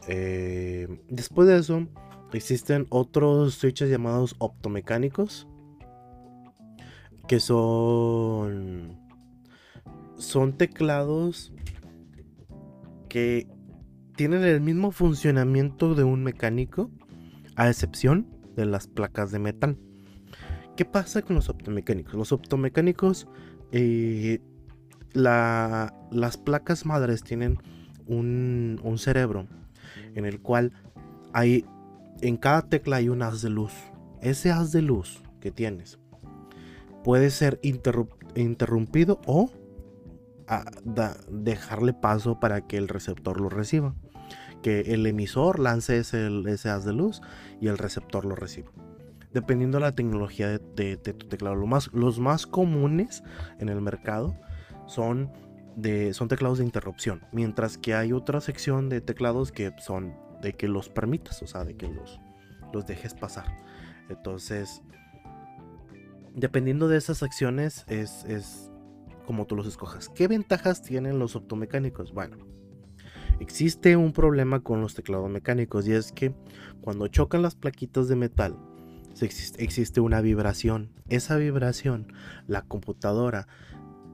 Eh, 0.10 1.02
después 1.08 1.48
de 1.48 1.58
eso, 1.58 1.88
existen 2.34 2.88
otros 2.90 3.56
switches 3.56 3.90
llamados 3.90 4.36
optomecánicos 4.40 5.48
que 7.30 7.40
son 7.40 9.00
son 10.18 10.58
teclados 10.58 11.54
que 13.08 13.48
tienen 14.16 14.44
el 14.44 14.62
mismo 14.62 14.92
funcionamiento 14.92 15.96
de 15.96 16.04
un 16.04 16.24
mecánico, 16.24 16.90
a 17.56 17.70
excepción 17.70 18.28
de 18.56 18.66
las 18.66 18.88
placas 18.88 19.32
de 19.32 19.40
metal. 19.40 19.78
¿Qué 20.76 20.86
pasa 20.86 21.22
con 21.22 21.36
los 21.36 21.50
optomecánicos? 21.50 22.14
Los 22.16 22.32
optomecánicos, 22.32 23.28
eh, 23.72 24.40
las 25.14 26.38
placas 26.44 26.86
madres 26.86 27.24
tienen 27.24 27.58
un, 28.06 28.80
un, 28.84 28.98
cerebro 28.98 29.48
en 30.14 30.26
el 30.26 30.42
cual 30.42 30.74
hay, 31.34 31.66
en 32.22 32.38
cada 32.38 32.68
tecla 32.68 32.98
hay 32.98 33.10
un 33.10 33.22
haz 33.22 33.42
de 33.42 33.50
luz. 33.50 33.74
Ese 34.22 34.52
haz 34.52 34.72
de 34.72 34.82
luz 34.82 35.24
que 35.40 35.52
tienes 35.52 36.00
puede 37.04 37.30
ser 37.30 37.60
interrumpido 38.34 39.22
o 39.28 39.52
dejarle 41.30 41.94
paso 41.94 42.40
para 42.40 42.62
que 42.62 42.78
el 42.78 42.88
receptor 42.88 43.40
lo 43.40 43.50
reciba. 43.50 43.96
Que 44.66 44.96
el 44.96 45.06
emisor 45.06 45.60
lance 45.60 46.00
ese, 46.00 46.70
haz 46.72 46.86
de 46.86 46.92
luz 46.92 47.22
y 47.62 47.68
el 47.68 47.78
receptor 47.78 48.26
lo 48.26 48.36
reciba. 48.36 48.72
Dependiendo 49.32 49.78
de 49.78 49.84
la 49.84 49.94
tecnología 49.94 50.58
de, 50.58 50.98
tu 50.98 51.28
teclado. 51.28 51.56
Los 51.94 52.20
más 52.20 52.48
comunes 52.48 53.24
en 53.60 53.70
el 53.70 53.80
mercado 53.80 54.36
son, 54.88 55.32
teclados 56.28 56.58
de 56.58 56.64
interrupción. 56.64 57.22
Mientras 57.32 57.78
que 57.78 57.94
hay 57.94 58.12
otra 58.12 58.42
sección 58.42 58.90
de 58.90 59.02
teclados 59.02 59.52
que 59.52 59.72
son 59.78 60.16
de 60.42 60.54
que 60.54 60.68
los 60.68 60.90
permitas, 60.90 61.44
o 61.44 61.46
sea, 61.46 61.64
de 61.64 61.78
que 61.78 61.88
los, 61.88 62.20
los 62.74 62.88
dejes 62.88 63.14
pasar. 63.14 63.46
Entonces, 64.10 64.82
dependiendo 66.34 66.88
de 66.88 66.98
esas 66.98 67.22
acciones, 67.22 67.86
es, 67.88 68.26
es 68.26 68.72
como 69.28 69.46
tú 69.46 69.56
los 69.56 69.68
escojas. 69.68 70.10
¿Qué 70.10 70.28
ventajas 70.28 70.82
tienen 70.82 71.20
los 71.20 71.36
optomecánicos? 71.36 72.16
Bueno, 72.16 72.55
existe 73.40 73.96
un 73.96 74.14
problema 74.14 74.62
con 74.62 74.82
los 74.82 74.96
teclados 74.96 75.30
mecánicos 75.30 75.88
y 75.88 75.94
es 75.94 76.12
que 76.12 76.34
cuando 76.82 77.08
chocan 77.08 77.42
las 77.42 77.56
plaquitas 77.56 78.08
de 78.08 78.16
metal, 78.16 78.58
existe, 79.22 80.02
una 80.02 80.22
vibración. 80.22 80.92
Esa 81.08 81.38
vibración, 81.38 82.12
la 82.48 82.64
computadora, 82.64 83.48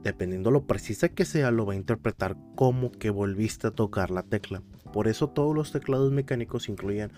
dependiendo 0.03 0.51
lo 0.51 0.67
precisa 0.67 1.09
que 1.09 1.25
sea, 1.25 1.51
lo 1.51 1.65
va 1.65 1.73
a 1.73 1.77
interpretar 1.77 2.37
como 2.55 2.91
que 2.91 3.09
volviste 3.09 3.67
a 3.67 3.71
tocar 3.71 4.11
la 4.11 4.23
tecla. 4.23 4.61
Por 4.93 5.07
eso 5.07 5.29
todos 5.29 5.55
los 5.55 5.71
teclados 5.71 6.11
mecánicos 6.11 6.69
incluyen 6.69 7.11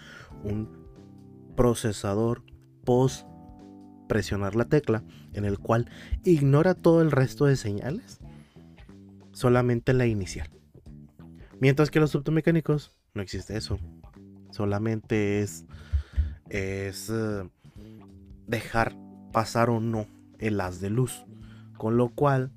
un 0.43 0.69
procesador 1.55 2.43
post 2.83 3.27
presionar 4.07 4.55
la 4.55 4.65
tecla, 4.65 5.03
en 5.33 5.45
el 5.45 5.59
cual 5.59 5.89
ignora 6.23 6.75
todo 6.75 7.01
el 7.01 7.11
resto 7.11 7.45
de 7.45 7.55
señales, 7.55 8.19
solamente 9.31 9.93
la 9.93 10.05
inicial. 10.05 10.49
Mientras 11.63 11.91
que 11.91 12.01
los 12.01 12.13
optomecánicos 12.13 12.91
no 13.13 13.21
existe 13.21 13.55
eso. 13.55 13.79
Solamente 14.51 15.39
es, 15.39 15.63
es 16.49 17.09
eh, 17.09 17.49
dejar 18.45 18.93
pasar 19.31 19.69
o 19.69 19.79
no 19.79 20.05
el 20.39 20.59
haz 20.59 20.81
de 20.81 20.89
luz. 20.89 21.23
Con 21.77 21.95
lo 21.95 22.09
cual 22.09 22.51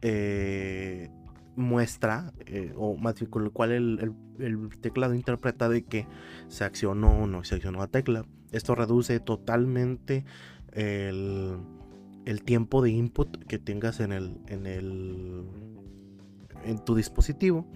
eh, 0.00 1.10
muestra, 1.56 2.32
eh, 2.46 2.72
o 2.76 2.96
con 3.30 3.42
lo 3.42 3.52
cual 3.52 3.72
el, 3.72 4.14
el, 4.38 4.78
teclado 4.80 5.14
interpreta 5.14 5.68
de 5.68 5.82
que 5.82 6.06
se 6.46 6.62
accionó 6.62 7.24
o 7.24 7.26
no 7.26 7.42
se 7.42 7.56
accionó 7.56 7.80
la 7.80 7.88
tecla. 7.88 8.26
Esto 8.52 8.76
reduce 8.76 9.18
totalmente 9.18 10.24
el, 10.70 11.58
tiempo 12.44 12.80
de 12.80 12.90
input 12.90 13.44
que 13.46 13.58
tengas 13.58 13.98
en 13.98 14.12
el, 14.12 14.40
en 14.46 14.66
el 14.66 15.46
en 16.64 16.84
tu 16.84 16.94
dispositivo. 16.94 17.66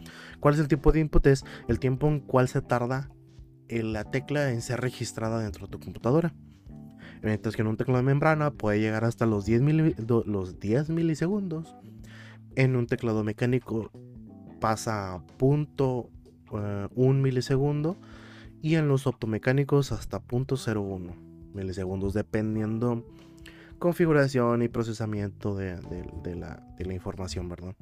¿Cuál 0.40 0.54
es 0.54 0.60
el 0.60 0.68
tiempo 0.68 0.92
de 0.92 1.00
input? 1.00 1.26
Es 1.26 1.44
el 1.68 1.78
tiempo 1.78 2.08
en 2.08 2.20
cual 2.20 2.48
se 2.48 2.62
tarda 2.62 3.10
la 3.68 4.04
tecla 4.04 4.50
en 4.50 4.62
ser 4.62 4.80
registrada 4.80 5.40
dentro 5.40 5.66
de 5.66 5.72
tu 5.72 5.80
computadora. 5.80 6.34
Mientras 7.22 7.56
que 7.56 7.62
en 7.62 7.68
un 7.68 7.76
teclado 7.76 7.98
de 7.98 8.04
membrana 8.04 8.50
puede 8.50 8.80
llegar 8.80 9.04
hasta 9.04 9.26
los 9.26 9.46
10, 9.46 9.62
los 10.26 10.60
10 10.60 10.90
milisegundos. 10.90 11.74
En 12.56 12.76
un 12.76 12.86
teclado 12.86 13.24
mecánico 13.24 13.90
pasa 14.60 15.22
punto 15.38 16.10
uh, 16.50 16.88
un 16.94 17.22
milisegundo. 17.22 17.96
Y 18.60 18.76
en 18.76 18.88
los 18.88 19.06
optomecánicos 19.06 19.92
hasta 19.92 20.20
punto 20.20 20.56
01 20.56 21.14
milisegundos, 21.54 22.14
dependiendo 22.14 23.04
configuración 23.78 24.62
y 24.62 24.68
procesamiento 24.68 25.54
de, 25.54 25.76
la, 26.36 26.94
información, 26.94 27.48
¿verdad? 27.48 27.74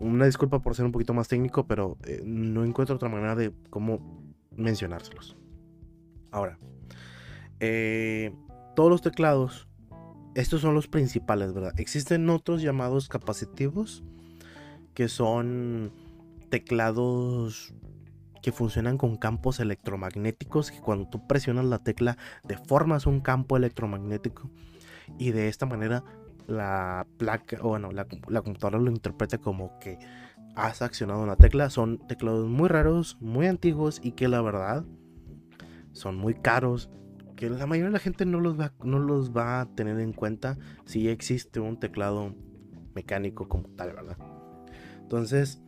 Una 0.00 0.24
disculpa 0.24 0.60
por 0.60 0.74
ser 0.74 0.86
un 0.86 0.92
poquito 0.92 1.14
más 1.14 1.28
técnico, 1.28 1.66
pero 1.66 1.98
eh, 2.04 2.22
no 2.24 2.64
encuentro 2.64 2.96
otra 2.96 3.08
manera 3.08 3.36
de 3.36 3.52
cómo 3.68 4.32
mencionárselos. 4.56 5.36
Ahora, 6.30 6.58
Eh, 7.60 8.34
todos 8.74 8.90
los 8.90 9.02
teclados, 9.02 9.68
estos 10.34 10.62
son 10.62 10.74
los 10.74 10.88
principales, 10.88 11.52
¿verdad? 11.52 11.78
Existen 11.78 12.28
otros 12.30 12.62
llamados 12.62 13.08
capacitivos, 13.08 14.02
que 14.94 15.08
son 15.08 15.92
teclados 16.48 17.74
que 18.42 18.52
funcionan 18.52 18.96
con 18.96 19.18
campos 19.18 19.60
electromagnéticos, 19.60 20.70
que 20.70 20.80
cuando 20.80 21.08
tú 21.08 21.26
presionas 21.26 21.66
la 21.66 21.80
tecla 21.80 22.16
deformas 22.44 23.06
un 23.06 23.20
campo 23.20 23.58
electromagnético 23.58 24.50
y 25.18 25.32
de 25.32 25.48
esta 25.48 25.66
manera 25.66 26.02
la 26.46 27.06
placa, 27.18 27.58
o 27.62 27.68
bueno, 27.68 27.90
la, 27.92 28.04
computadora 28.04 28.78
lo 28.78 28.90
interpreta 28.90 29.38
como 29.38 29.78
que 29.78 29.98
has 30.56 30.82
accionado 30.82 31.22
una 31.22 31.36
tecla. 31.36 31.70
Son 31.70 31.98
teclados 32.06 32.48
muy 32.48 32.68
raros, 32.68 33.16
muy 33.20 33.46
antiguos 33.46 34.00
y 34.02 34.12
que 34.12 34.28
la 34.28 34.42
verdad 34.42 34.84
son 35.92 36.16
muy 36.16 36.34
caros. 36.34 36.90
Que 37.36 37.48
la 37.48 37.66
mayoría 37.66 37.86
de 37.88 37.92
la 37.92 37.98
gente 37.98 38.26
no 38.26 38.40
los 38.40 38.60
va, 38.60 38.72
no 38.84 38.98
los 38.98 39.34
va 39.34 39.62
a 39.62 39.66
tener 39.66 39.98
en 40.00 40.12
cuenta 40.12 40.58
si 40.84 41.08
existe 41.08 41.60
un 41.60 41.80
teclado 41.80 42.34
mecánico 42.94 43.48
como 43.48 43.68
tal, 43.70 43.92
¿verdad? 43.94 44.18
Entonces, 45.00 45.62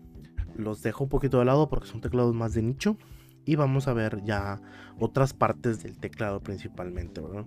los 0.56 0.82
dejo 0.82 1.04
un 1.04 1.10
poquito 1.10 1.38
de 1.38 1.46
lado 1.46 1.68
porque 1.68 1.88
son 1.88 2.00
teclados 2.00 2.34
más 2.34 2.54
de 2.54 2.62
nicho. 2.62 2.96
Y 3.44 3.56
vamos 3.56 3.88
a 3.88 3.92
ver 3.92 4.22
ya 4.24 4.60
otras 5.00 5.32
partes 5.32 5.82
del 5.82 5.98
teclado 5.98 6.40
principalmente, 6.40 7.20
¿verdad? 7.20 7.46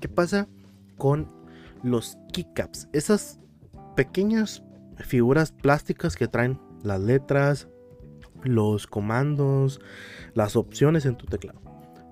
¿Qué 0.00 0.08
pasa 0.08 0.48
con 0.96 1.45
los 1.82 2.18
keycaps? 2.32 2.88
Esas 2.92 3.40
pequeñas 3.94 4.62
figuras 4.98 5.52
plásticas 5.52 6.16
que 6.16 6.28
traen 6.28 6.60
las 6.82 7.00
letras, 7.00 7.68
los 8.44 8.86
comandos, 8.86 9.80
las 10.34 10.56
opciones 10.56 11.06
en 11.06 11.16
tu 11.16 11.26
teclado. 11.26 11.60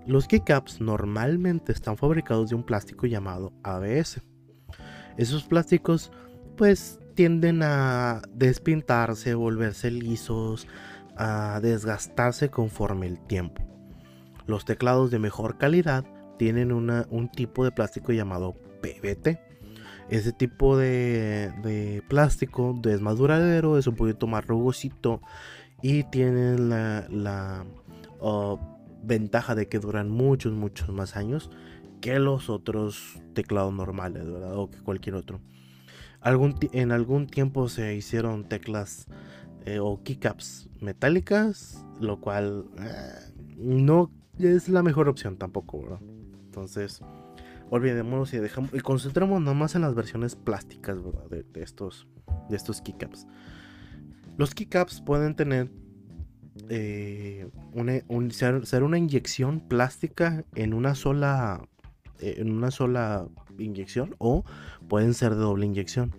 Los 0.06 0.28
keycaps 0.28 0.80
normalmente 0.80 1.72
están 1.72 1.96
fabricados 1.96 2.50
de 2.50 2.56
un 2.56 2.64
plástico 2.64 3.06
llamado 3.06 3.52
ABS. 3.62 4.20
Esos 5.16 5.44
plásticos 5.44 6.10
pues 6.56 6.98
tienden 7.14 7.62
a 7.62 8.22
despintarse, 8.32 9.34
volverse 9.34 9.90
lisos, 9.90 10.66
a 11.16 11.60
desgastarse 11.62 12.50
conforme 12.50 13.06
el 13.06 13.20
tiempo. 13.20 13.62
Los 14.46 14.64
teclados 14.64 15.10
de 15.10 15.18
mejor 15.18 15.56
calidad 15.56 16.04
tienen 16.38 16.72
un 16.72 17.30
tipo 17.30 17.64
de 17.64 17.70
plástico 17.70 18.12
llamado 18.12 18.54
PBT. 18.82 19.38
Ese 20.08 20.32
tipo 20.32 20.76
de, 20.76 22.02
plástico 22.08 22.78
es 22.84 23.00
más 23.00 23.18
duradero, 23.18 23.78
es 23.78 23.86
un 23.86 23.96
poquito 23.96 24.26
más 24.26 24.46
rugosito 24.46 25.20
y 25.82 26.04
tiene 26.04 26.58
la, 26.58 27.64
oh, 28.20 28.58
ventaja 29.02 29.54
de 29.54 29.68
que 29.68 29.78
duran 29.78 30.10
muchos, 30.10 30.52
muchos 30.52 30.88
más 30.90 31.16
años 31.16 31.50
que 32.00 32.18
los 32.18 32.50
otros 32.50 33.20
teclados 33.32 33.72
normales, 33.72 34.24
O 34.54 34.70
que 34.70 34.78
cualquier 34.78 35.14
otro. 35.14 35.40
En 36.72 36.92
algún 36.92 37.26
tiempo 37.26 37.68
se 37.68 37.94
hicieron 37.94 38.44
teclas 38.44 39.06
eh, 39.66 39.78
o 39.78 40.02
keycaps 40.02 40.68
metálicas, 40.80 41.84
lo 42.00 42.20
cual 42.20 42.66
eh, 42.78 43.32
no 43.56 44.10
es 44.38 44.68
la 44.68 44.82
mejor 44.82 45.08
opción 45.08 45.36
tampoco, 45.36 45.98
Entonces, 46.44 47.00
olvidémonos 47.74 48.32
y 48.34 48.38
dejamos 48.38 48.72
y 48.72 48.78
concentremos 48.78 49.40
nada 49.40 49.54
más 49.54 49.74
en 49.74 49.82
las 49.82 49.96
versiones 49.96 50.36
plásticas, 50.36 50.96
De, 51.28 51.44
estos 51.60 52.06
de 52.48 52.56
estos 52.56 52.80
keycaps. 52.80 53.26
Los 54.36 54.54
keycaps 54.54 55.00
pueden 55.00 55.34
tener 55.34 55.70
eh, 56.68 57.50
ser, 58.30 58.82
una 58.84 58.98
inyección 58.98 59.60
plástica 59.60 60.44
en 60.54 60.72
una 60.72 60.94
sola 60.94 61.68
en 62.20 62.52
una 62.52 62.70
sola 62.70 63.26
inyección 63.58 64.14
o 64.18 64.44
pueden 64.88 65.12
ser 65.12 65.30
de 65.30 65.40
doble 65.40 65.66
inyección. 65.66 66.14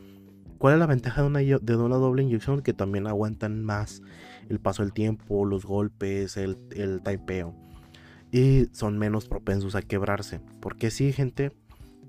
¿Cuál 0.57 0.73
es 0.73 0.79
la 0.79 0.87
ventaja 0.87 1.21
de 1.21 1.27
una, 1.27 1.39
de 1.39 1.75
una 1.77 1.95
doble 1.95 2.23
inyección? 2.23 2.63
Que 2.63 2.73
también 2.73 3.07
aguantan 3.07 3.63
más 3.63 4.01
el 4.49 4.59
paso 4.59 4.83
del 4.83 4.91
tiempo, 4.91 5.45
los 5.45 5.65
golpes, 5.65 6.35
el, 6.35 6.57
el 6.75 7.01
typeo. 7.01 7.64
Y 8.35 8.67
son 8.73 8.97
menos 8.97 9.29
propensos 9.29 9.75
a 9.75 9.81
quebrarse. 9.81 10.41
Porque 10.59 10.91
si 10.91 11.13
gente, 11.13 11.53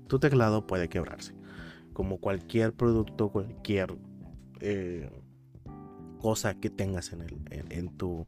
tu 0.07 0.19
teclado 0.19 0.67
puede 0.67 0.89
quebrarse. 0.89 1.33
Como 1.93 2.17
cualquier 2.17 2.73
producto, 2.73 3.29
cualquier 3.29 3.95
eh, 4.59 5.09
cosa 6.19 6.55
que 6.55 6.69
tengas 6.69 7.13
en, 7.13 7.21
el, 7.21 7.37
en, 7.49 7.95
tu, 7.95 8.25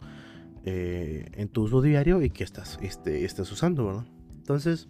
eh, 0.64 1.30
en 1.34 1.50
tu 1.50 1.64
uso 1.64 1.82
diario 1.82 2.22
y 2.22 2.30
que 2.30 2.46
estás, 2.46 2.80
este, 2.82 3.26
estés 3.26 3.52
usando, 3.52 3.88
¿verdad? 3.88 4.06
Entonces, 4.38 4.88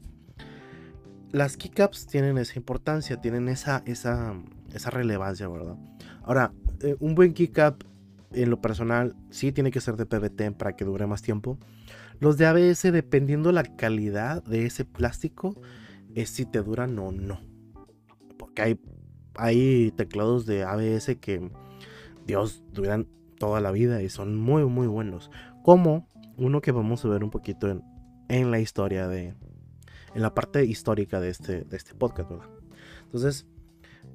las 1.31 1.57
keycaps 1.57 2.05
tienen 2.05 2.37
esa 2.37 2.59
importancia, 2.59 3.19
tienen 3.19 3.49
esa, 3.49 3.81
esa, 3.87 4.35
esa 4.71 4.91
relevancia, 4.91 5.47
¿verdad? 5.47 5.77
Ahora, 6.21 6.53
eh, 6.81 6.95
un 6.99 7.15
buen 7.15 7.33
keycap 7.33 7.81
en 8.33 8.51
lo 8.51 8.61
personal 8.61 9.15
sí 9.31 9.51
tiene 9.51 9.71
que 9.71 9.81
ser 9.81 9.95
de 9.95 10.05
PVT 10.05 10.51
para 10.55 10.75
que 10.75 10.85
dure 10.85 11.07
más 11.07 11.23
tiempo. 11.23 11.57
Los 12.19 12.37
de 12.37 12.45
ABS, 12.45 12.91
dependiendo 12.91 13.51
la 13.51 13.63
calidad 13.63 14.43
de 14.43 14.65
ese 14.65 14.85
plástico, 14.85 15.59
es 16.15 16.29
si 16.29 16.45
te 16.45 16.61
duran 16.61 16.97
o 16.99 17.11
no. 17.11 17.41
Porque 18.37 18.77
hay, 19.35 19.91
teclados 19.91 20.45
de 20.45 20.63
ABS 20.63 21.15
que, 21.19 21.49
Dios, 22.25 22.63
duran 22.73 23.07
toda 23.37 23.61
la 23.61 23.71
vida 23.71 24.01
y 24.01 24.09
son 24.09 24.35
muy, 24.35 24.65
muy 24.65 24.87
buenos. 24.87 25.31
Como 25.63 26.07
uno 26.37 26.61
que 26.61 26.71
vamos 26.71 27.03
a 27.05 27.09
ver 27.09 27.23
un 27.23 27.29
poquito 27.29 27.81
en, 28.27 28.51
la 28.51 28.59
historia 28.59 29.07
de, 29.07 29.33
en 30.13 30.21
la 30.21 30.33
parte 30.33 30.65
histórica 30.65 31.19
de 31.19 31.29
este, 31.29 31.65
este 31.71 31.95
podcast, 31.95 32.29
¿verdad? 32.29 32.49
Entonces, 33.05 33.47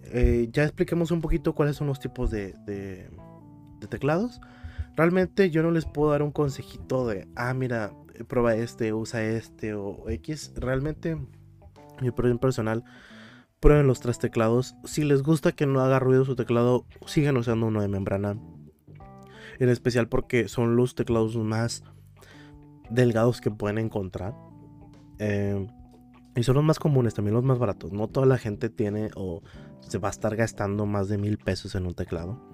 eh, 0.04 0.48
ya 0.52 0.64
expliquemos 0.64 1.10
un 1.10 1.20
poquito 1.20 1.54
cuáles 1.54 1.76
son 1.76 1.86
los 1.86 2.00
tipos 2.00 2.30
de, 2.30 2.54
teclados. 3.88 4.40
Realmente 4.96 5.50
yo 5.50 5.62
no 5.62 5.70
les 5.70 5.87
puedo 5.87 6.11
dar 6.12 6.22
un 6.22 6.30
consejito 6.30 7.07
de, 7.07 7.26
ah, 7.37 7.52
mira, 7.54 7.92
prueba 8.28 8.54
este, 8.54 8.92
usa 8.92 9.24
este 9.24 9.74
o 9.74 10.09
X. 10.09 10.52
Realmente, 10.57 11.16
mi 12.00 12.09
opinión 12.09 12.38
personal, 12.38 12.85
prueben 13.61 13.87
los 13.87 14.00
tres 14.00 14.18
teclados. 14.18 14.76
Si 14.85 15.04
les 15.04 15.22
gusta 15.22 15.52
que 15.52 15.66
no 15.66 15.80
haga 15.80 15.98
ruido 15.98 16.24
su 16.24 16.37
teclado, 16.37 16.87
sigan 17.07 17.37
usando 17.37 17.66
uno 17.66 17.80
de 17.80 17.88
membrana. 17.88 18.38
En 19.59 19.68
especial 19.68 20.09
porque 20.09 20.48
son 20.48 20.76
los 20.76 20.94
teclados 20.94 21.37
más 21.37 21.83
delgados 22.90 23.40
que 23.40 23.50
pueden 23.50 23.78
encontrar. 23.78 24.35
Eh, 25.18 25.66
y 26.37 26.42
son 26.42 26.57
los 26.57 26.64
más 26.64 26.78
comunes, 26.78 27.14
también 27.14 27.35
los 27.35 27.44
más 27.44 27.59
baratos. 27.59 27.92
No 27.92 28.09
toda 28.09 28.26
la 28.26 28.38
gente 28.38 28.68
tiene 28.68 29.11
o 29.14 29.42
se 29.80 29.98
va 29.98 30.09
a 30.09 30.11
estar 30.11 30.35
gastando 30.37 30.87
más 30.87 31.09
de 31.09 31.18
mil 31.18 31.38
pesos 31.38 31.74
en 31.74 31.87
un 31.87 31.94
teclado. 31.94 32.53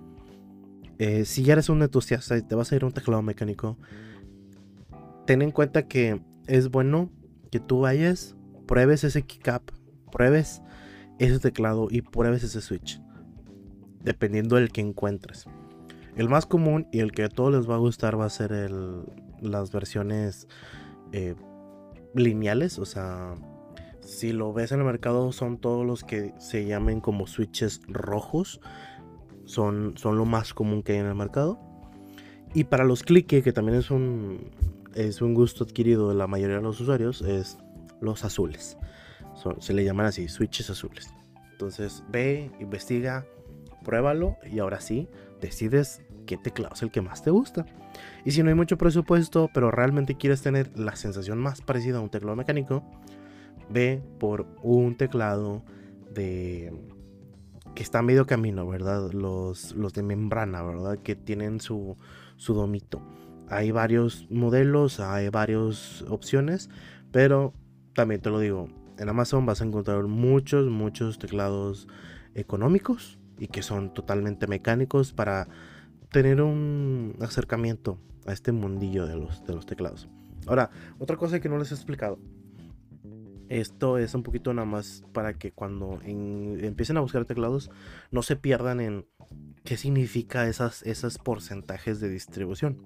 Eh, 1.01 1.25
si 1.25 1.45
ya 1.45 1.55
eres 1.55 1.71
un 1.71 1.83
entusiasta 1.83 2.37
y 2.37 2.43
te 2.43 2.55
vas 2.55 2.71
a 2.71 2.77
ir 2.77 2.83
a 2.83 2.87
un 2.87 2.93
teclado 2.93 3.23
mecánico, 3.23 3.79
ten 5.27 5.41
en 5.41 5.51
cuenta 5.51 5.89
que 5.89 6.21
es 6.47 6.71
bueno 6.71 7.11
que 7.51 7.59
tú 7.59 7.81
vayas, 7.81 8.37
pruebes 8.67 9.03
ese 9.05 9.23
keycap, 9.23 9.63
pruebes 10.13 10.61
ese 11.19 11.39
teclado 11.39 11.89
y 11.91 12.03
pruebes 12.03 12.45
ese 12.45 12.61
switch. 12.61 13.01
Dependiendo 14.05 14.57
del 14.57 14.73
que 14.73 14.83
encuentres. 14.83 15.47
El 16.17 16.29
más 16.29 16.45
común 16.45 16.87
y 16.93 16.99
el 16.99 17.13
que 17.13 17.25
a 17.25 17.31
todos 17.31 17.55
les 17.55 17.69
va 17.69 17.77
a 17.77 17.79
gustar 17.79 18.21
va 18.21 18.27
a 18.27 18.31
ser 18.31 18.71
las 19.41 19.73
versiones 19.73 20.49
eh, 21.13 21.35
lineales, 22.15 22.79
o 22.79 22.85
sea, 22.85 23.37
si 24.03 24.33
lo 24.33 24.53
ves 24.53 24.73
en 24.73 24.81
el 24.81 24.85
mercado 24.85 25.33
son 25.33 25.57
todos 25.57 25.87
los 25.87 26.05
que 26.05 26.35
se 26.37 26.67
llamen 26.67 27.01
como 27.01 27.27
switches 27.27 27.81
rojos. 27.89 28.61
Son, 29.51 29.95
son 29.97 30.17
lo 30.17 30.25
más 30.25 30.55
común 30.55 30.85
que 30.85 30.93
hay 30.93 30.99
en 30.99 31.07
el 31.07 31.17
mercado. 31.17 31.59
Y 32.55 32.65
para 32.65 32.85
los 32.85 33.03
clique, 33.03 33.43
que 33.43 33.53
también 33.53 33.79
es 33.79 33.91
un, 33.91 34.51
es 34.95 35.23
un 35.23 35.35
gusto 35.35 35.65
adquirido 35.65 36.09
de 36.09 36.15
la 36.15 36.29
mayoría 36.29 36.57
de 36.57 36.63
los 36.63 36.81
usuarios, 36.81 37.21
es 37.23 37.59
los 38.01 38.25
azules. 38.25 38.79
se 39.59 39.75
le 39.75 39.85
llaman 39.85 40.07
así, 40.07 40.29
switches 40.29 40.71
azules. 40.71 41.13
Entonces 41.51 42.05
ve, 42.11 42.53
investiga, 42.61 43.27
pruébalo 43.85 44.37
y 44.49 44.61
ahora 44.61 44.81
sí, 44.81 45.09
decides 45.41 46.01
qué 46.27 46.37
teclado 46.37 46.75
es 46.75 46.83
el 46.83 46.93
que 46.93 47.01
más 47.01 47.25
te 47.25 47.31
gusta. 47.31 47.67
Y 48.25 48.31
si 48.31 48.45
no 48.45 48.51
hay 48.51 48.55
mucho 48.55 48.79
presupuesto, 48.79 49.51
pero 49.53 49.73
realmente 49.73 50.15
quieres 50.15 50.43
tener 50.43 50.79
la 50.79 50.95
sensación 50.95 51.39
más 51.39 51.61
parecida 51.61 51.99
a 51.99 52.01
un 52.01 52.09
teclado 52.09 52.37
mecánico, 52.37 52.85
ve 53.69 54.01
por 54.21 54.47
un 54.63 54.97
teclado 54.97 55.65
de 56.15 56.73
que 57.75 57.83
está 57.83 58.03
medio 58.03 58.27
camino, 58.27 58.67
¿verdad? 58.67 59.13
Los, 59.13 59.75
los 59.75 59.93
de 59.93 60.03
membrana, 60.03 60.63
¿verdad? 60.63 60.99
Que 60.99 61.17
tienen 61.17 61.61
su, 61.61 61.97
su 62.37 62.55
domito. 62.55 63.03
Hay 63.49 63.71
varios 63.71 64.27
modelos, 64.31 65.01
hay 65.01 65.29
varias 65.29 66.03
opciones, 66.09 66.71
pero 67.11 67.53
también 67.95 68.21
te 68.21 68.31
lo 68.31 68.39
digo, 68.39 68.69
en 68.99 69.09
Amazon 69.09 69.47
vas 69.47 69.61
a 69.61 69.65
encontrar 69.65 70.05
muchos, 70.05 70.69
muchos 70.69 71.19
teclados 71.19 71.89
económicos 72.35 73.19
y 73.39 73.49
que 73.49 73.63
son 73.63 73.93
totalmente 73.93 74.47
mecánicos 74.47 75.13
para 75.13 75.49
tener 76.11 76.43
un 76.43 77.17
acercamiento 77.21 77.99
a 78.27 78.33
este 78.33 78.53
mundillo 78.53 79.07
de 79.07 79.17
los, 79.17 79.45
de 79.45 79.55
los 79.55 79.67
teclados. 79.67 80.09
Ahora, 80.47 80.71
otra 80.99 81.17
cosa 81.17 81.41
que 81.41 81.49
no 81.49 81.59
les 81.59 81.73
he 81.73 81.75
explicado 81.75 82.19
Esto 83.51 83.99
es 83.99 84.15
un 84.15 84.23
poquito 84.23 84.55
nada 84.55 84.65
más 84.65 85.03
para 85.13 85.35
que 85.35 85.51
cuando 85.51 85.99
empiecen 86.05 86.97
a 86.97 87.01
buscar 87.01 87.25
teclados 87.25 87.69
no 88.13 88.23
se 88.23 88.37
pierdan 88.37 88.79
en 88.79 89.07
qué 89.65 89.77
significa 89.77 90.47
esas, 90.47 90.85
esos 90.85 91.19
porcentajes 91.19 91.99
de 91.99 92.09
distribución. 92.09 92.79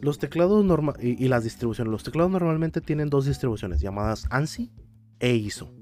Los 0.00 0.18
teclados 0.18 0.64
normal 0.64 0.96
y, 1.00 1.24
y, 1.24 1.28
las 1.28 1.44
distribuciones. 1.44 1.92
Los 1.92 2.02
teclados 2.02 2.32
normalmente 2.32 2.80
tienen 2.80 3.08
dos 3.10 3.26
distribuciones 3.26 3.80
llamadas 3.80 4.26
ANSI 4.30 4.72
e 5.20 5.36
ISO. 5.36 5.72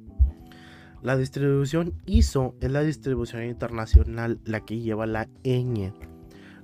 La 1.03 1.17
distribución 1.17 1.95
ISO 2.05 2.57
es 2.61 2.71
la 2.71 2.83
distribución 2.83 3.45
internacional, 3.45 4.39
la 4.45 4.61
que 4.67 4.81
lleva 4.81 5.07
la 5.07 5.29
ñ. 5.45 5.95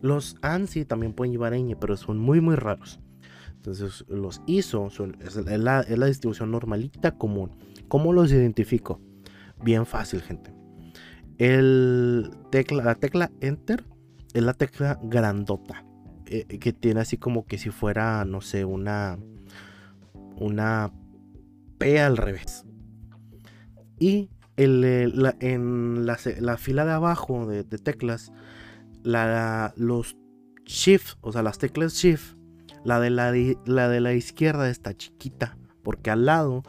Los 0.03 0.37
ANSI 0.43 0.85
también 0.85 1.15
pueden 1.15 1.33
llevar 1.33 1.55
ñ, 1.55 1.75
pero 1.81 1.97
son 1.97 2.19
muy 2.19 2.43
muy 2.43 2.57
raros. 2.57 3.01
Entonces 3.61 4.07
los 4.09 4.41
ISO 4.47 4.89
son, 4.89 5.19
es, 5.21 5.37
la, 5.37 5.83
distribución 6.07 6.51
normalita 6.51 7.19
común. 7.19 7.51
¿Cómo 7.89 8.15
los 8.15 8.33
identifico? 8.33 9.03
Bien 9.63 9.85
fácil, 9.85 10.23
gente. 10.23 10.55
El 11.37 12.31
tecla, 12.51 12.83
la 12.83 12.95
tecla 12.95 13.31
Enter 13.43 13.85
es 14.33 14.43
la 14.43 14.55
tecla 14.55 14.99
grandota. 15.03 15.85
Eh, 16.25 16.47
que 16.59 16.73
tiene 16.73 17.01
así 17.01 17.19
como 17.19 17.45
que 17.45 17.59
si 17.59 17.69
fuera, 17.69 18.25
no 18.25 18.41
sé, 18.41 18.65
una, 18.65 19.19
una 20.37 20.91
P 21.77 22.01
al 22.01 22.17
revés. 22.17 22.65
Y 23.99 24.31
en 24.57 26.07
la, 26.07 26.57
fila 26.57 26.87
de 26.87 26.93
abajo 26.93 27.47
de, 27.47 27.65
teclas, 27.65 28.33
los 29.05 30.17
Shift, 30.65 31.19
o 31.21 31.31
sea, 31.31 31.43
las 31.43 31.59
teclas 31.59 31.93
Shift, 31.93 32.40
la 32.85 33.01
de 33.01 33.11
la, 33.11 33.33
la 33.67 33.89
de 33.89 34.01
la 34.01 34.15
izquierda 34.15 34.71
está 34.71 34.97
chiquita, 34.97 35.57
porque 35.83 36.11
al 36.11 36.27
lado 36.27 36.63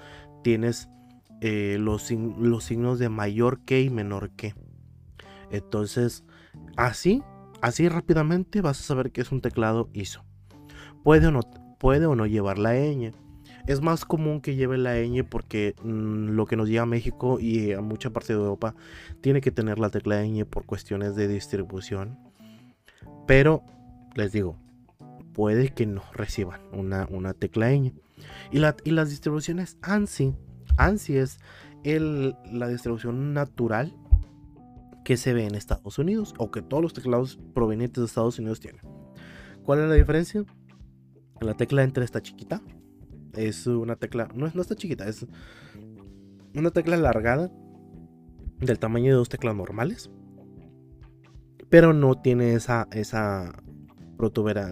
tienes 0.43 0.89
eh, 1.41 1.77
los, 1.79 2.11
los 2.11 2.63
signos 2.63 2.99
de 2.99 3.09
mayor 3.09 3.61
que 3.61 3.81
y 3.81 3.89
menor 3.89 4.29
que. 4.31 4.53
Entonces, 5.49 6.23
así, 6.77 7.23
así 7.61 7.89
rápidamente 7.89 8.61
vas 8.61 8.79
a 8.79 8.83
saber 8.83 9.11
que 9.11 9.21
es 9.21 9.31
un 9.31 9.41
teclado 9.41 9.89
ISO. 9.93 10.23
Puede 11.03 11.27
o 11.27 11.31
no, 11.31 11.41
puede 11.79 12.05
o 12.05 12.15
no 12.15 12.25
llevar 12.25 12.59
la 12.59 12.73
ñ. 12.73 13.13
Es 13.67 13.81
más 13.81 14.05
común 14.05 14.41
que 14.41 14.55
lleve 14.55 14.77
la 14.77 14.95
ñ 14.95 15.23
porque 15.23 15.75
mm, 15.83 16.29
lo 16.29 16.45
que 16.45 16.55
nos 16.55 16.67
llega 16.69 16.83
a 16.83 16.87
México 16.87 17.39
y 17.39 17.73
a 17.73 17.81
mucha 17.81 18.11
parte 18.11 18.33
de 18.33 18.39
Europa 18.39 18.75
tiene 19.21 19.41
que 19.41 19.51
tener 19.51 19.79
la 19.79 19.89
tecla 19.89 20.23
ñ 20.23 20.45
por 20.45 20.65
cuestiones 20.65 21.15
de 21.15 21.27
distribución. 21.27 22.19
Pero 23.25 23.63
les 24.15 24.31
digo, 24.31 24.57
puede 25.33 25.69
que 25.69 25.85
no 25.85 26.03
reciban 26.13 26.61
una, 26.71 27.07
una 27.09 27.33
tecla 27.33 27.71
ñ. 27.71 27.93
Y, 28.51 28.59
la, 28.59 28.75
y 28.83 28.91
las 28.91 29.09
distribuciones 29.09 29.77
ANSI, 29.81 30.35
ANSI 30.77 31.17
es 31.17 31.39
la 31.83 32.67
distribución 32.67 33.33
natural 33.33 33.95
que 35.03 35.17
se 35.17 35.33
ve 35.33 35.45
en 35.45 35.55
Estados 35.55 35.97
Unidos 35.97 36.33
o 36.37 36.51
que 36.51 36.61
todos 36.61 36.83
los 36.83 36.93
teclados 36.93 37.39
provenientes 37.53 38.01
de 38.01 38.05
Estados 38.05 38.37
Unidos 38.37 38.59
tienen. 38.59 38.81
¿Cuál 39.63 39.79
es 39.79 39.89
la 39.89 39.95
diferencia? 39.95 40.43
La 41.39 41.55
tecla 41.55 41.83
Enter 41.83 42.03
está 42.03 42.21
chiquita 42.21 42.61
es 43.35 43.67
una 43.67 43.95
tecla, 43.95 44.29
no, 44.33 44.49
no 44.53 44.61
está 44.61 44.75
chiquita, 44.75 45.07
es 45.07 45.25
una 46.55 46.71
tecla 46.71 46.95
alargada 46.95 47.51
del 48.59 48.79
tamaño 48.79 49.07
de 49.07 49.17
dos 49.17 49.29
teclas 49.29 49.55
normales. 49.55 50.09
Pero 51.69 51.93
no 51.93 52.15
tiene 52.21 52.53
esa, 52.53 52.87
esa 52.91 53.63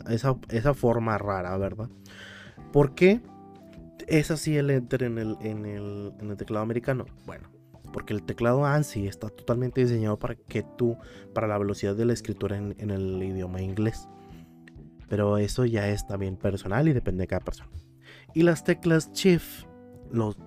esa, 0.09 0.35
esa 0.49 0.73
forma 0.73 1.17
rara, 1.17 1.57
¿verdad? 1.57 1.89
¿Por 2.71 2.93
qué 2.93 3.21
es 4.07 4.31
así 4.31 4.57
el 4.57 4.69
enter 4.69 5.03
en 5.03 5.17
el, 5.17 5.37
en 5.41 5.65
el, 5.65 6.13
en 6.19 6.29
el 6.31 6.37
teclado 6.37 6.63
americano? 6.63 7.05
Bueno, 7.25 7.49
porque 7.93 8.13
el 8.13 8.23
teclado 8.23 8.65
ANSI 8.65 9.07
está 9.07 9.29
totalmente 9.29 9.81
diseñado 9.81 10.17
para 10.17 10.35
que 10.35 10.63
tú, 10.77 10.97
para 11.33 11.47
la 11.47 11.57
velocidad 11.57 11.95
de 11.95 12.05
la 12.05 12.13
escritura 12.13 12.57
en, 12.57 12.75
en 12.79 12.91
el 12.91 13.21
idioma 13.23 13.61
inglés. 13.61 14.07
Pero 15.07 15.37
eso 15.37 15.65
ya 15.65 15.89
es 15.89 16.05
también 16.05 16.37
personal 16.37 16.87
y 16.87 16.93
depende 16.93 17.23
de 17.23 17.27
cada 17.27 17.43
persona. 17.43 17.71
Y 18.33 18.43
las 18.43 18.63
teclas 18.63 19.11
Shift, 19.13 19.65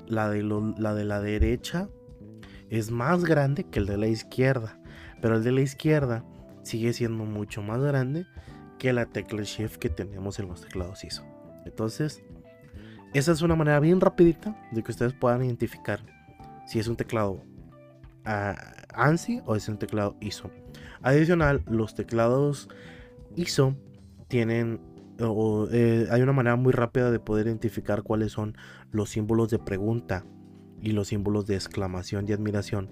la, 0.07 0.29
de 0.31 0.43
la 0.43 0.95
de 0.95 1.05
la 1.05 1.21
derecha, 1.21 1.89
es 2.71 2.91
más 2.91 3.25
grande 3.25 3.65
que 3.65 3.81
el 3.81 3.87
de 3.87 3.99
la 3.99 4.07
izquierda. 4.07 4.79
Pero 5.21 5.37
el 5.37 5.45
de 5.45 5.53
la 5.53 5.61
izquierda 5.61 6.25
sigue 6.63 6.93
siendo 6.93 7.25
mucho 7.25 7.63
más 7.63 7.81
grande 7.81 8.27
que 8.83 8.93
la 8.93 9.07
tecla 9.07 9.45
Shift 9.45 9.77
que 9.77 9.89
tenemos 9.89 10.41
en 10.41 10.49
los 10.49 10.63
teclados 10.63 11.05
ISO. 11.05 11.23
Entonces, 11.65 12.21
esa 13.15 13.31
es 13.31 13.41
una 13.41 13.55
manera 13.55 13.79
bien 13.79 14.01
rapidita 14.01 14.61
de 14.73 14.83
que 14.83 14.91
ustedes 14.91 15.13
puedan 15.13 15.45
identificar 15.45 16.01
si 16.67 16.81
es 16.81 16.89
un 16.89 16.97
teclado 16.97 17.45
uh, 18.27 18.55
ANSI 18.93 19.41
o 19.47 19.55
es 19.55 19.69
un 19.69 19.79
teclado 19.79 20.17
ISO. 20.19 20.51
Adicional, 21.01 21.63
los 21.71 21.95
teclados 21.95 22.69
ISO 23.37 23.77
tienen 24.27 24.81
eh, 25.71 26.09
hay 26.11 26.21
una 26.21 26.33
manera 26.33 26.57
muy 26.57 26.73
rápida 26.73 27.13
de 27.13 27.21
poder 27.21 27.47
identificar 27.47 28.03
cuáles 28.03 28.33
son 28.33 28.57
los 28.91 29.11
símbolos 29.11 29.49
de 29.51 29.61
pregunta 29.61 30.25
y 30.81 30.91
los 30.91 31.07
símbolos 31.07 31.47
de 31.47 31.55
exclamación 31.55 32.27
y 32.27 32.33
admiración 32.33 32.91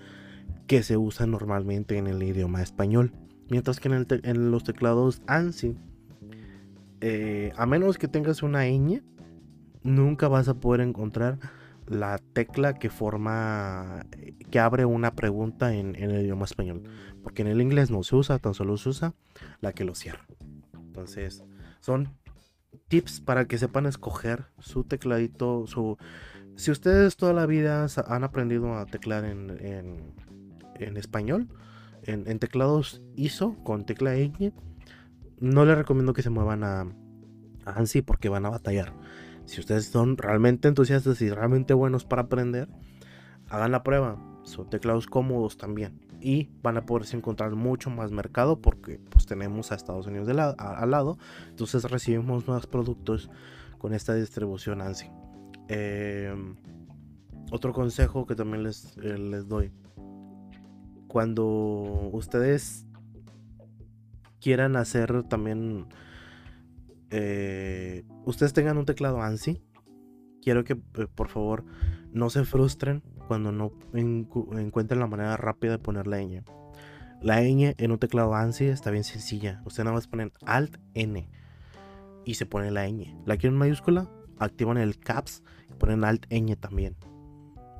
que 0.69 0.85
se 0.85 0.97
usan 0.97 1.33
normalmente 1.33 1.99
en 1.99 2.07
el 2.07 2.23
idioma 2.23 2.63
español. 2.63 3.13
Mientras 3.51 3.81
que 3.81 3.89
en, 3.89 4.51
los 4.51 4.65
teclados 4.65 5.23
ANSI, 5.27 5.77
eh, 7.01 7.53
a 7.57 7.67
menos 7.67 7.99
que 7.99 8.09
tengas 8.09 8.43
una 8.43 8.67
ñ, 8.67 9.03
nunca 9.83 10.29
vas 10.29 10.49
a 10.49 10.55
poder 10.55 10.81
encontrar 10.81 11.39
la 11.87 12.19
tecla 12.19 12.75
que 12.75 12.89
forma, 12.89 14.07
que 14.51 14.61
abre 14.61 14.85
una 14.85 15.17
pregunta 15.17 15.75
en, 15.75 15.97
en, 15.97 16.11
el 16.13 16.23
idioma 16.23 16.45
español. 16.45 16.85
Porque 17.23 17.43
en 17.43 17.49
el 17.49 17.61
inglés 17.61 17.91
no 17.91 18.03
se 18.05 18.17
usa, 18.17 18.39
tan 18.39 18.55
solo 18.55 18.77
se 18.77 18.91
usa 18.91 19.15
la 19.61 19.73
que 19.73 19.85
lo 19.85 19.95
cierra. 19.95 20.27
Entonces, 20.75 21.43
son 21.81 22.09
tips 22.89 23.21
para 23.21 23.47
que 23.47 23.57
sepan 23.59 23.87
escoger 23.87 24.47
su 24.59 24.85
tecladito, 24.85 25.67
su... 25.67 25.97
Si 26.57 26.71
ustedes 26.71 27.17
toda 27.17 27.33
la 27.33 27.47
vida 27.47 27.87
han 28.07 28.25
aprendido 28.25 28.75
a 28.75 28.85
teclar 28.85 29.25
en, 29.25 30.15
en, 30.75 30.97
español, 30.97 31.49
en, 32.11 32.39
teclados 32.39 33.03
ISO 33.17 33.57
con 33.65 33.85
tecla 33.85 34.15
ñ, 34.15 34.53
no 35.39 35.65
les 35.65 35.77
recomiendo 35.77 36.13
que 36.13 36.23
se 36.23 36.31
muevan 36.31 36.65
a, 36.65 36.87
ANSI 37.65 38.03
porque 38.03 38.29
van 38.29 38.47
a 38.47 38.51
batallar. 38.51 38.95
Si 39.45 39.61
ustedes 39.61 39.87
son 39.87 40.17
realmente 40.17 40.69
entusiastas 40.69 41.21
y 41.23 41.31
realmente 41.31 41.75
buenos 41.75 42.05
para 42.05 42.23
aprender, 42.23 42.69
hagan 43.49 43.73
la 43.73 43.83
prueba. 43.83 44.23
Son 44.45 44.69
teclados 44.71 45.07
cómodos 45.07 45.57
también 45.57 46.01
y 46.21 46.51
van 46.63 46.77
a 46.77 46.87
poderse 46.87 47.17
encontrar 47.17 47.55
mucho 47.55 47.91
más 47.91 48.11
mercado 48.11 48.61
porque 48.61 49.01
pues 49.11 49.27
tenemos 49.27 49.73
a 49.73 49.75
Estados 49.75 50.07
Unidos 50.07 50.29
al 50.59 50.91
lado 50.91 51.19
entonces 51.49 51.85
recibimos 51.85 52.47
más 52.47 52.67
productos 52.67 53.31
con 53.79 53.95
esta 53.95 54.15
distribución 54.15 54.83
ANSI 54.83 55.11
em, 55.69 56.57
otro 57.51 57.73
consejo 57.73 58.27
que 58.27 58.35
también 58.35 58.65
les, 58.65 58.97
eh, 58.99 59.19
les 59.19 59.49
doy 59.49 59.73
cuando 61.11 61.45
ustedes 62.13 62.87
quieran 64.41 64.77
hacer 64.77 65.25
también 65.25 65.87
eh, 67.11 68.05
ustedes 68.25 68.53
tengan 68.53 68.79
un 68.79 68.87
teclado 68.87 69.21
ANSI 69.21 69.61
quiero 70.41 70.63
que 70.63 70.75
eh, 70.75 71.09
por 71.13 71.29
favor 71.29 71.65
no 72.13 72.31
se 72.31 72.45
frustren 72.45 73.03
cuando 73.27 73.51
no 73.51 73.73
encuentren 73.93 75.01
la 75.01 75.09
manera 75.09 75.37
rápida 75.37 75.73
de 75.73 75.79
poner 75.79 76.07
la 76.07 76.19
ñ. 76.21 76.45
La 77.21 77.43
ñ 77.43 77.75
en 77.77 77.91
un 77.91 77.99
teclado 77.99 78.35
ANSI 78.35 78.67
está 78.67 78.91
bien 78.91 79.05
sencilla. 79.05 79.63
Ustedes 79.65 79.85
nada 79.85 79.97
más 79.97 80.07
ponen 80.07 80.33
Alt 80.47 80.79
N 80.95 81.29
y 82.25 82.35
se 82.35 82.47
pone 82.47 82.71
la 82.71 82.89
ñ. 82.89 83.17
La 83.27 83.37
quieren 83.37 83.55
en 83.55 83.59
mayúscula, 83.59 84.09
activan 84.39 84.79
el 84.79 84.99
caps 84.99 85.43
y 85.69 85.75
ponen 85.75 86.05
Alt 86.05 86.27
ñ 86.31 86.57
también. 86.57 86.97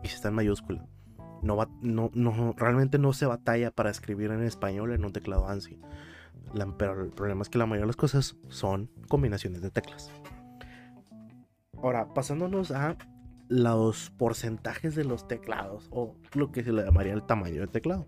Y 0.03 0.09
si 0.09 0.15
está 0.15 0.29
en 0.29 0.35
mayúscula. 0.35 0.87
No, 1.43 1.57
va, 1.57 1.69
no, 1.81 2.11
no, 2.15 2.55
realmente 2.57 2.99
no 2.99 3.13
se 3.13 3.27
batalla 3.27 3.71
para 3.71 3.91
escribir 3.91 4.31
en 4.31 4.43
español 4.43 4.93
en 4.93 5.05
un 5.05 5.13
teclado 5.13 5.49
ANSI. 5.49 5.79
pero 6.79 7.03
el 7.03 7.11
problema 7.11 7.43
es 7.43 7.49
que 7.49 7.59
la 7.59 7.67
mayoría 7.67 7.85
de 7.85 7.89
las 7.89 7.97
cosas 7.97 8.37
son 8.49 8.91
combinaciones 9.09 9.63
de 9.63 9.71
teclas. 9.71 10.11
Ahora, 11.83 12.13
pasándonos 12.13 12.71
a 12.73 12.97
los 13.49 14.11
porcentajes 14.11 14.95
de 14.95 15.05
los 15.05 15.27
teclados 15.27 15.89
o 15.91 16.15
lo 16.35 16.53
que 16.53 16.63
se 16.63 16.73
le 16.73 16.85
llamaría 16.85 17.15
el 17.15 17.25
tamaño 17.25 17.61
del 17.61 17.71
teclado. 17.71 18.07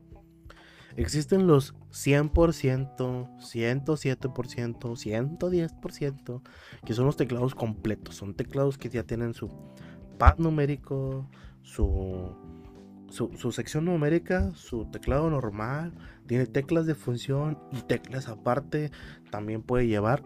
Existen 0.96 1.46
los 1.46 1.74
100%, 1.90 3.38
107%, 3.38 4.78
110%, 4.78 6.42
que 6.84 6.94
son 6.94 7.06
los 7.06 7.16
teclados 7.16 7.54
completos. 7.54 8.16
Son 8.16 8.34
teclados 8.34 8.76
que 8.76 8.90
ya 8.90 9.04
tienen 9.04 9.32
su 9.32 9.48
pad 10.18 10.38
numérico, 10.38 11.28
su, 11.62 12.36
su, 13.12 13.52
sección 13.52 13.84
numérica, 13.84 14.52
su 14.54 14.86
teclado 14.86 15.28
normal, 15.28 15.92
tiene 16.26 16.46
teclas 16.46 16.86
de 16.86 16.94
función 16.94 17.58
y 17.70 17.82
teclas 17.82 18.28
aparte. 18.28 18.90
También 19.30 19.62
puede 19.62 19.86
llevar 19.86 20.24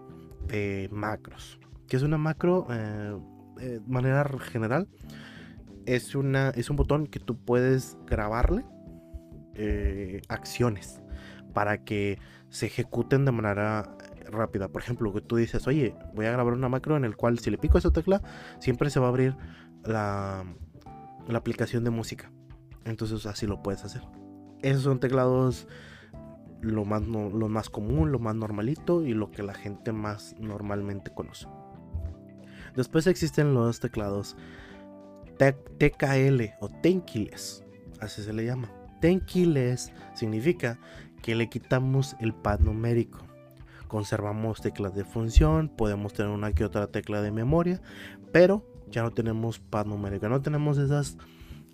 macros. 0.91 1.59
que 1.89 1.97
es 1.97 2.03
una 2.03 2.17
macro? 2.17 2.67
Eh, 2.71 3.19
de 3.57 3.81
manera 3.87 4.25
general 4.39 4.87
es, 5.87 6.15
una, 6.15 6.51
es 6.51 6.71
un 6.71 6.77
botón 6.77 7.07
que 7.07 7.19
tú 7.19 7.37
puedes 7.39 7.97
grabarle 8.07 8.65
eh, 9.55 10.21
acciones 10.29 11.01
para 11.55 11.85
que 11.85 12.19
se 12.51 12.67
ejecuten 12.67 13.25
de 13.25 13.33
manera 13.33 13.97
rápida. 14.31 14.69
Por 14.69 14.83
ejemplo, 14.83 15.13
que 15.13 15.23
tú 15.23 15.37
dices, 15.37 15.67
oye, 15.67 15.97
voy 16.15 16.27
a 16.27 16.33
grabar 16.33 16.53
una 16.53 16.69
macro 16.69 16.97
en 16.97 17.05
el 17.05 17.17
cual 17.17 17.39
si 17.39 17.51
le 17.51 17.59
pico 17.59 17.79
esa 17.79 17.91
tecla, 17.91 18.23
siempre 18.61 18.91
se 18.91 19.01
va 19.01 19.07
a 19.07 19.09
abrir 19.09 19.35
la 19.85 20.45
aplicación 21.35 21.83
de 21.83 21.91
música. 21.91 22.31
Entonces 22.87 23.27
así 23.27 23.47
lo 23.47 23.63
puedes 23.63 23.85
hacer. 23.85 24.03
Esos 24.63 24.83
son 24.83 25.01
teclados 25.01 25.69
lo 26.63 26.85
más, 26.85 27.03
lo 27.03 27.49
más 27.49 27.69
común, 27.69 28.11
lo 28.11 28.19
más 28.19 28.35
normalito 28.35 29.05
y 29.05 29.13
lo 29.13 29.31
que 29.31 29.43
la 29.43 29.55
gente 29.55 29.93
más 29.93 30.35
normalmente 30.39 31.13
conoce. 31.13 31.47
Después 32.75 33.07
existen 33.07 33.55
los 33.55 33.81
teclados 33.81 34.37
TKL 35.39 36.55
o 36.61 36.69
Tenkeyless, 36.69 37.65
así 38.01 38.23
se 38.23 38.33
le 38.33 38.45
llama. 38.45 38.71
Tenkeyless 39.01 39.93
significa 40.15 40.79
que 41.23 41.35
le 41.35 41.49
quitamos 41.49 42.17
el 42.21 42.35
pad 42.35 42.61
numérico. 42.61 43.19
Conservamos 43.89 44.61
teclas 44.61 44.95
de 44.95 45.05
función, 45.05 45.69
podemos 45.69 46.13
tener 46.13 46.33
una 46.33 46.53
que 46.53 46.65
otra 46.65 46.89
tecla 46.89 47.23
de 47.23 47.31
memoria, 47.31 47.81
pero 48.33 48.65
ya 48.89 49.03
no 49.03 49.13
tenemos 49.13 49.59
pad 49.59 49.87
numérico, 49.87 50.29
no 50.29 50.43
tenemos 50.43 50.79
esas, 50.79 51.17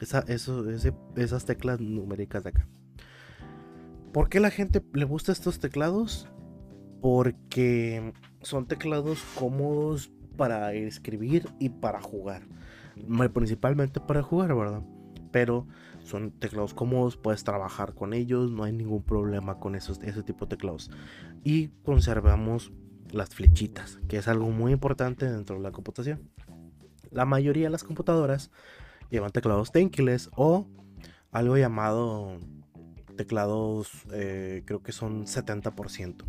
esas 0.02 1.44
teclas 1.46 1.80
numéricas 1.80 2.44
de 2.44 2.50
acá. 2.50 2.68
¿Por 4.12 4.28
qué 4.28 4.40
la 4.40 4.50
gente 4.50 4.82
le 4.92 5.04
gusta 5.04 5.32
estos 5.32 5.58
teclados? 5.58 6.28
Porque 7.00 8.12
son 8.42 8.66
teclados 8.66 9.22
cómodos 9.34 10.12
para 10.36 10.74
escribir 10.74 11.48
y 11.58 11.70
para 11.70 12.00
jugar. 12.02 12.42
Principalmente 13.32 14.00
para 14.00 14.22
jugar, 14.22 14.54
¿verdad? 14.54 14.82
Pero 15.30 15.66
son 16.02 16.30
teclados 16.32 16.74
cómodos, 16.74 17.16
puedes 17.16 17.42
trabajar 17.42 17.94
con 17.94 18.12
ellos, 18.12 18.50
no 18.50 18.64
hay 18.64 18.72
ningún 18.72 19.02
problema 19.02 19.58
con 19.58 19.74
esos, 19.74 20.02
ese 20.02 20.22
tipo 20.22 20.44
de 20.44 20.56
teclados. 20.56 20.90
Y 21.42 21.68
conservamos 21.84 22.72
las 23.10 23.30
flechitas, 23.30 23.98
que 24.08 24.18
es 24.18 24.28
algo 24.28 24.50
muy 24.50 24.72
importante 24.72 25.30
dentro 25.30 25.56
de 25.56 25.62
la 25.62 25.72
computación. 25.72 26.28
La 27.10 27.24
mayoría 27.24 27.64
de 27.64 27.70
las 27.70 27.84
computadoras 27.84 28.50
llevan 29.12 29.30
teclados 29.30 29.70
tankless 29.70 30.30
o 30.34 30.66
algo 31.30 31.56
llamado 31.56 32.38
teclados 33.16 33.90
eh, 34.12 34.62
creo 34.64 34.82
que 34.82 34.92
son 34.92 35.26
70%. 35.26 36.24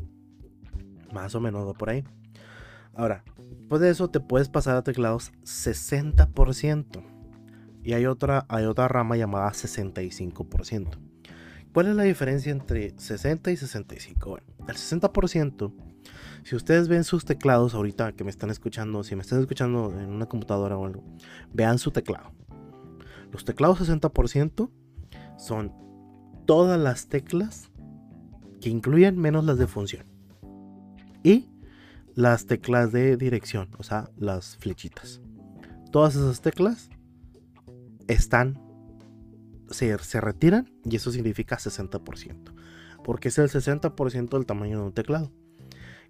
Más 1.14 1.34
o 1.34 1.40
menos 1.40 1.76
por 1.78 1.90
ahí. 1.90 2.04
Ahora, 2.94 3.24
después 3.38 3.82
de 3.82 3.90
eso 3.90 4.10
te 4.10 4.20
puedes 4.20 4.50
pasar 4.50 4.76
a 4.76 4.84
teclados 4.84 5.32
60%. 5.44 7.04
Y 7.84 7.94
hay 7.94 8.06
otra, 8.06 8.46
hay 8.50 8.66
otra 8.66 8.88
rama 8.88 9.16
llamada 9.16 9.50
65%. 9.52 11.00
¿Cuál 11.74 11.88
es 11.88 11.96
la 11.96 12.04
diferencia 12.04 12.52
entre 12.52 12.94
60 12.98 13.52
y 13.52 13.58
65? 13.58 14.30
Bueno, 14.30 14.46
el 14.68 14.76
60%, 14.76 15.74
si 16.44 16.56
ustedes 16.56 16.88
ven 16.88 17.04
sus 17.04 17.26
teclados 17.26 17.74
ahorita 17.74 18.12
que 18.12 18.24
me 18.24 18.30
están 18.30 18.50
escuchando, 18.50 19.04
si 19.04 19.16
me 19.16 19.22
están 19.22 19.40
escuchando 19.40 19.92
en 20.00 20.10
una 20.10 20.28
computadora 20.28 20.78
o 20.78 20.86
algo, 20.86 21.04
vean 21.52 21.80
su 21.80 21.92
teclado. 21.92 22.32
Los 23.34 23.46
teclados 23.46 23.82
60% 23.82 24.70
son 25.40 25.74
todas 26.46 26.80
las 26.80 27.08
teclas 27.08 27.72
que 28.62 28.70
incluyen 28.70 29.18
menos 29.18 29.44
las 29.44 29.58
de 29.58 29.66
función. 29.66 30.06
Y 31.24 31.50
las 32.14 32.46
teclas 32.46 32.92
de 32.92 33.18
dirección, 33.18 33.70
o 33.80 33.84
sea, 33.84 34.12
las 34.18 34.56
flechitas. 34.58 35.20
Todas 35.92 36.16
esas 36.16 36.42
teclas 36.42 36.92
están, 38.08 38.62
se, 39.72 39.98
se 39.98 40.22
retiran 40.22 40.72
y 40.86 40.96
eso 40.96 41.12
significa 41.12 41.58
60%. 41.58 42.54
Porque 43.04 43.30
es 43.30 43.38
el 43.40 43.50
60% 43.50 44.30
del 44.30 44.46
tamaño 44.46 44.78
de 44.78 44.86
un 44.86 44.94
teclado. 44.94 45.32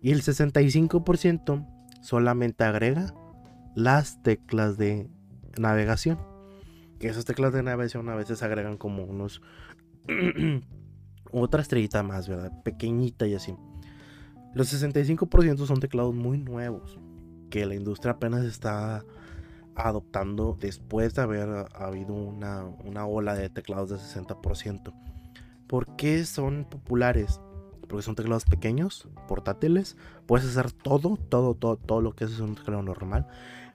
Y 0.01 0.11
el 0.11 0.23
65% 0.23 1.65
solamente 2.01 2.65
agrega 2.65 3.15
las 3.75 4.21
teclas 4.23 4.77
de 4.77 5.09
navegación. 5.57 6.32
Que 7.03 7.09
esas 7.09 7.25
teclas 7.25 7.51
de 7.51 7.61
navegación 7.61 8.07
a 8.07 8.15
veces 8.15 8.43
agregan 8.43 8.77
como 8.77 9.03
unos 9.03 9.41
otra 11.33 11.61
estrellita 11.61 12.01
más, 12.01 12.29
¿verdad? 12.29 12.53
Pequeñita 12.63 13.27
y 13.27 13.35
así. 13.35 13.53
Los 14.53 14.73
65% 14.73 15.65
son 15.65 15.81
teclados 15.81 16.15
muy 16.15 16.37
nuevos 16.37 16.97
que 17.49 17.65
la 17.65 17.75
industria 17.75 18.13
apenas 18.13 18.45
está 18.45 19.03
adoptando 19.75 20.57
después 20.57 21.13
de 21.13 21.23
haber 21.23 21.65
habido 21.75 22.13
una, 22.13 22.63
una 22.85 23.05
ola 23.05 23.35
de 23.35 23.49
teclados 23.49 23.89
de 23.89 23.97
60%. 23.97 24.93
¿Por 25.67 25.97
qué 25.97 26.23
son 26.23 26.63
populares? 26.63 27.41
Porque 27.89 28.03
son 28.03 28.15
teclados 28.15 28.45
pequeños, 28.45 29.09
portátiles, 29.27 29.97
puedes 30.25 30.47
hacer 30.47 30.71
todo, 30.71 31.17
todo, 31.17 31.53
todo, 31.53 31.75
todo 31.75 31.99
lo 31.99 32.15
que 32.15 32.23
es 32.23 32.39
un 32.39 32.55
teclado 32.55 32.81
normal, 32.81 33.27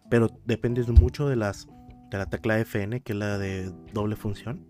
pero 0.09 0.31
depende 0.47 0.83
mucho 0.85 1.29
de 1.29 1.37
las 1.37 1.69
de 2.11 2.19
la 2.19 2.27
tecla 2.27 2.59
FN, 2.59 3.01
que 3.01 3.13
es 3.13 3.19
la 3.19 3.39
de 3.39 3.73
doble 3.93 4.17
función 4.17 4.67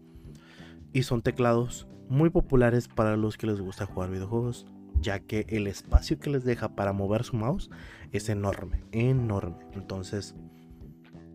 y 0.93 1.03
son 1.03 1.23
teclados 1.23 1.87
muy 2.09 2.31
populares 2.31 2.89
para 2.89 3.17
los 3.17 3.37
que 3.37 3.47
les 3.47 3.61
gusta 3.61 3.87
jugar 3.87 4.11
videojuegos, 4.11 4.67
ya 5.01 5.21
que 5.21 5.47
el 5.49 5.67
espacio 5.67 6.19
que 6.19 6.31
les 6.31 6.45
deja 6.45 6.75
para 6.75 6.93
mover 6.93 7.25
su 7.25 7.37
mouse 7.37 7.71
es 8.13 8.29
enorme, 8.29 8.85
enorme. 8.93 9.67
Entonces, 9.75 10.35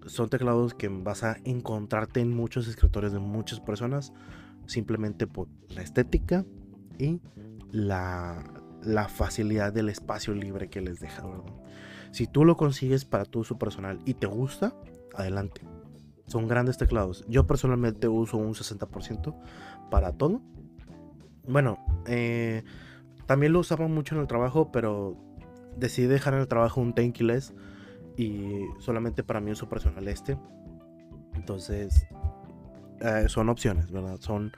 son 0.05 0.29
teclados 0.29 0.73
que 0.73 0.89
vas 0.89 1.23
a 1.23 1.37
encontrarte 1.45 2.19
en 2.19 2.35
muchos 2.35 2.67
escritorios 2.67 3.13
de 3.13 3.19
muchas 3.19 3.59
personas 3.59 4.11
simplemente 4.65 5.27
por 5.27 5.47
la 5.69 5.81
estética 5.81 6.45
y 6.97 7.21
la 7.71 8.43
facilidad 9.07 9.71
del 9.71 9.89
espacio 9.89 10.33
libre 10.33 10.69
que 10.69 10.81
les 10.81 10.99
deja, 10.99 11.23
Si 12.11 12.27
tú 12.27 12.45
lo 12.45 12.57
consigues 12.57 13.05
para 13.05 13.25
tu 13.25 13.39
uso 13.39 13.57
personal 13.57 13.99
y 14.05 14.15
te 14.15 14.27
gusta, 14.27 14.75
adelante. 15.15 15.61
Son 16.33 16.47
grandes 16.47 16.79
teclados. 16.79 17.23
Yo 17.27 17.45
personalmente 17.45 18.07
uso 18.07 18.37
un 18.37 18.55
60% 18.55 19.35
para 19.91 20.13
todo. 20.13 20.41
Bueno, 21.47 21.77
eh, 22.07 22.63
también 23.27 23.53
lo 23.53 23.59
usaba 23.59 23.87
mucho 23.87 24.15
en 24.15 24.21
el 24.21 24.25
trabajo, 24.25 24.71
pero 24.71 25.15
decidí 25.77 26.07
dejar 26.07 26.33
en 26.33 26.39
el 26.39 26.47
trabajo 26.47 26.81
un 26.81 26.95
Tankless 26.95 27.53
y 28.17 28.63
solamente 28.79 29.23
para 29.23 29.41
mi 29.41 29.51
uso 29.51 29.69
personal 29.69 30.07
este. 30.07 30.39
Entonces, 31.35 32.07
eh, 33.01 33.25
son 33.27 33.49
opciones, 33.49 33.91
¿verdad? 33.91 34.17
Son, 34.19 34.53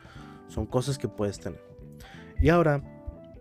son 0.48 0.68
cosas 0.68 0.98
que 0.98 1.10
puedes 1.10 1.42
tener. 1.42 1.60
Y 2.40 2.48
ahora, 2.48 2.82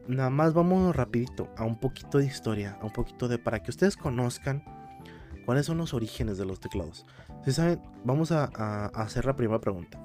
nada 0.09 0.31
más 0.31 0.55
vamos 0.55 0.97
rapidito 0.97 1.51
a 1.57 1.63
un 1.63 1.79
poquito 1.79 2.19
de 2.19 2.27
historia, 2.27 2.79
a 2.81 2.85
un 2.85 2.93
poquito 2.93 3.29
de 3.29 3.39
para 3.39 3.63
que 3.63 3.71
ustedes 3.71 3.97
conozcan 3.97 4.65
cuáles 5.45 5.67
son 5.67 5.79
los 5.79 5.95
orígenes 5.95 6.39
de 6.39 6.47
los 6.47 6.61
teclados. 6.61 7.07
Si 7.45 7.53
saben, 7.53 7.81
vamos 8.05 8.33
a, 8.33 8.45
hacer 8.95 9.25
la 9.27 9.37
primera 9.37 9.61
pregunta. 9.61 10.01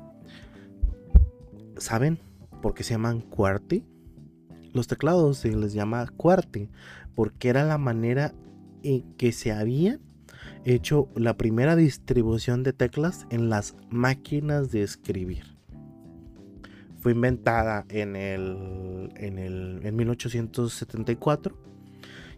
¿Saben 1.77 2.19
por 2.61 2.73
qué 2.73 2.83
se 2.83 2.93
llaman 2.93 3.21
QWERTY? 3.21 3.85
Los 4.73 4.87
teclados 4.87 5.37
se 5.37 5.55
les 5.55 5.73
llama 5.73 6.05
QWERTY 6.17 6.69
porque 7.15 7.49
era 7.49 7.63
la 7.63 7.77
manera 7.77 8.33
en 8.83 9.13
que 9.15 9.31
se 9.31 9.51
había 9.51 9.99
hecho 10.65 11.09
la 11.15 11.37
primera 11.37 11.75
distribución 11.75 12.63
de 12.63 12.73
teclas 12.73 13.25
en 13.29 13.49
las 13.49 13.75
máquinas 13.89 14.71
de 14.71 14.83
escribir. 14.83 15.57
Fue 16.99 17.13
inventada 17.13 17.85
en 17.89 18.15
el, 18.15 19.09
en 19.15 19.37
el 19.37 19.79
en 19.83 19.95
1874 19.95 21.57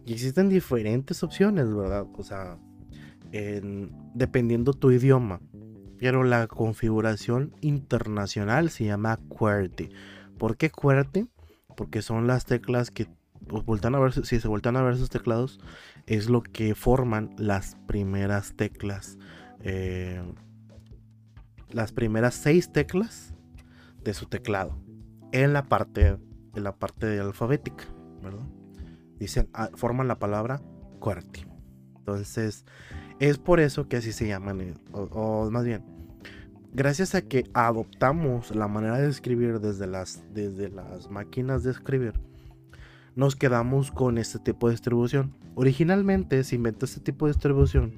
y 0.06 0.12
existen 0.12 0.48
diferentes 0.48 1.22
opciones, 1.22 1.74
¿verdad? 1.74 2.06
O 2.16 2.22
sea, 2.22 2.58
dependiendo 4.14 4.72
tu 4.72 4.90
idioma. 4.90 5.40
Pero 5.98 6.24
la 6.24 6.48
configuración 6.48 7.54
internacional 7.60 8.70
se 8.70 8.84
llama 8.84 9.18
QWERTY. 9.28 9.90
¿Por 10.38 10.56
qué 10.56 10.70
QWERTY? 10.70 11.28
Porque 11.76 12.02
son 12.02 12.26
las 12.26 12.44
teclas 12.44 12.90
que 12.90 13.06
voltan 13.40 13.94
a 13.94 14.00
ver, 14.00 14.12
si 14.12 14.40
se 14.40 14.48
vueltan 14.48 14.76
a 14.76 14.82
ver 14.82 14.94
esos 14.94 15.10
teclados, 15.10 15.60
es 16.06 16.28
lo 16.28 16.42
que 16.42 16.74
forman 16.74 17.30
las 17.38 17.76
primeras 17.86 18.54
teclas. 18.56 19.18
Eh, 19.60 20.22
las 21.70 21.92
primeras 21.92 22.34
seis 22.34 22.72
teclas 22.72 23.34
de 24.02 24.14
su 24.14 24.26
teclado. 24.26 24.78
En 25.32 25.52
la 25.52 25.68
parte, 25.68 26.18
en 26.54 26.64
la 26.64 26.76
parte 26.76 27.18
alfabética, 27.18 27.84
Dicen, 29.18 29.48
ah, 29.54 29.70
forman 29.74 30.08
la 30.08 30.18
palabra 30.18 30.60
QWERTY. 30.98 31.46
Entonces, 31.98 32.64
es 33.28 33.38
por 33.38 33.60
eso 33.60 33.86
que 33.86 33.98
así 33.98 34.10
se 34.10 34.26
llaman, 34.26 34.60
eh, 34.60 34.74
o, 34.92 35.48
más 35.48 35.64
bien, 35.64 35.84
gracias 36.72 37.14
a 37.14 37.22
que 37.22 37.48
adoptamos 37.54 38.52
la 38.54 38.66
manera 38.66 38.98
de 38.98 39.08
escribir 39.08 39.60
desde 39.60 39.86
las, 39.86 40.24
desde 40.34 40.68
las 40.68 41.08
máquinas 41.08 41.62
de 41.62 41.70
escribir, 41.70 42.14
nos 43.14 43.36
quedamos 43.36 43.92
con 43.92 44.18
este 44.18 44.40
tipo 44.40 44.66
de 44.66 44.72
distribución. 44.72 45.36
Originalmente 45.54 46.42
se 46.42 46.56
inventó 46.56 46.84
este 46.84 47.00
tipo 47.00 47.26
de 47.26 47.32
distribución 47.32 47.92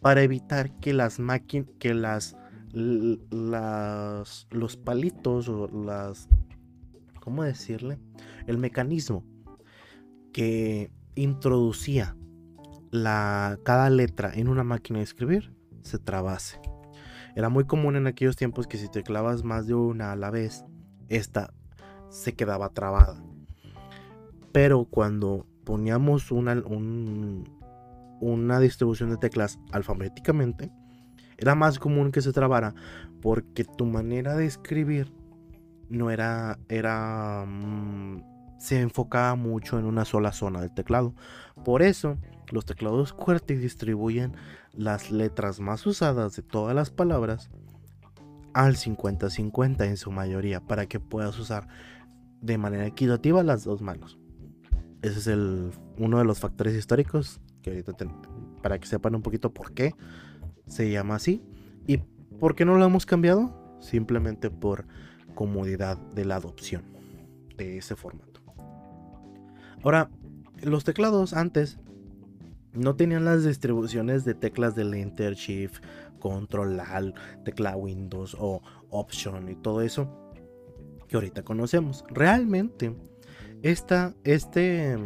para 0.00 0.22
evitar 0.22 0.72
que 0.80 0.94
las 0.94 1.20
máquinas, 1.20 1.68
que 1.78 1.94
las 1.94 2.36
las, 2.72 4.46
los 4.50 4.76
palitos 4.76 5.48
o 5.48 5.68
las... 5.68 6.28
¿Cómo 7.20 7.44
decirle? 7.44 7.98
El 8.46 8.58
mecanismo 8.58 9.24
que 10.32 10.90
introducía 11.14 12.16
la, 12.90 13.58
cada 13.64 13.90
letra 13.90 14.32
en 14.34 14.48
una 14.48 14.64
máquina 14.64 14.98
de 14.98 15.04
escribir 15.04 15.54
se 15.82 15.98
trabase. 15.98 16.60
Era 17.36 17.48
muy 17.48 17.64
común 17.64 17.96
en 17.96 18.06
aquellos 18.06 18.36
tiempos 18.36 18.66
que 18.66 18.78
si 18.78 18.90
te 18.90 19.02
clavas 19.02 19.44
más 19.44 19.66
de 19.66 19.74
una 19.74 20.12
a 20.12 20.16
la 20.16 20.30
vez, 20.30 20.64
esta 21.08 21.52
se 22.08 22.34
quedaba 22.34 22.70
trabada. 22.70 23.22
Pero 24.52 24.84
cuando 24.84 25.46
poníamos 25.64 26.32
una, 26.32 26.60
una 28.20 28.60
distribución 28.60 29.10
de 29.10 29.16
teclas 29.16 29.58
alfabéticamente, 29.70 30.72
era 31.38 31.54
más 31.54 31.78
común 31.78 32.12
que 32.12 32.20
se 32.20 32.32
trabara 32.32 32.74
porque 33.22 33.64
tu 33.64 33.86
manera 33.86 34.36
de 34.36 34.46
escribir 34.46 35.12
no 35.88 36.10
era, 36.10 36.58
era, 36.68 37.44
mm, 37.46 38.22
se 38.58 38.80
enfocaba 38.80 39.34
mucho 39.34 39.78
en 39.78 39.84
una 39.84 40.04
sola 40.04 40.32
zona 40.32 40.60
del 40.60 40.72
teclado. 40.72 41.14
Por 41.64 41.82
eso, 41.82 42.18
los 42.50 42.64
teclados 42.64 43.12
QWERTY 43.12 43.56
distribuyen 43.56 44.34
las 44.72 45.10
letras 45.10 45.60
más 45.60 45.86
usadas 45.86 46.36
de 46.36 46.42
todas 46.42 46.74
las 46.74 46.90
palabras 46.90 47.50
al 48.52 48.76
50-50 48.76 49.86
en 49.86 49.96
su 49.96 50.10
mayoría 50.10 50.60
para 50.60 50.86
que 50.86 51.00
puedas 51.00 51.38
usar 51.38 51.68
de 52.40 52.58
manera 52.58 52.86
equitativa 52.86 53.42
las 53.42 53.64
dos 53.64 53.80
manos. 53.82 54.18
Ese 55.02 55.18
es 55.18 55.26
el, 55.26 55.70
uno 55.98 56.18
de 56.18 56.24
los 56.24 56.40
factores 56.40 56.74
históricos 56.74 57.40
que 57.62 57.70
ahorita 57.70 57.92
para 58.62 58.78
que 58.78 58.86
sepan 58.86 59.14
un 59.14 59.22
poquito 59.22 59.52
por 59.52 59.72
qué 59.72 59.94
se 60.66 60.90
llama 60.90 61.16
así 61.16 61.42
y 61.86 61.98
por 62.38 62.54
qué 62.54 62.64
no 62.64 62.76
lo 62.76 62.84
hemos 62.84 63.06
cambiado. 63.06 63.58
Simplemente 63.80 64.50
por 64.50 64.84
comodidad 65.34 65.96
de 65.96 66.26
la 66.26 66.36
adopción 66.36 66.82
de 67.56 67.78
ese 67.78 67.96
formato. 67.96 68.42
Ahora, 69.82 70.10
los 70.62 70.84
teclados 70.84 71.32
antes 71.32 71.78
no 72.72 72.96
tenían 72.96 73.24
las 73.24 73.44
distribuciones 73.44 74.24
de 74.24 74.34
teclas 74.34 74.74
del 74.74 74.94
Enter, 74.94 75.34
Shift, 75.34 75.82
Control, 76.18 76.78
Alt, 76.80 77.16
tecla 77.44 77.76
Windows 77.76 78.36
o 78.38 78.62
Option 78.90 79.48
y 79.48 79.56
todo 79.56 79.82
eso 79.82 80.32
que 81.08 81.16
ahorita 81.16 81.42
conocemos. 81.42 82.04
Realmente, 82.08 82.94
esta, 83.62 84.14
este, 84.22 84.96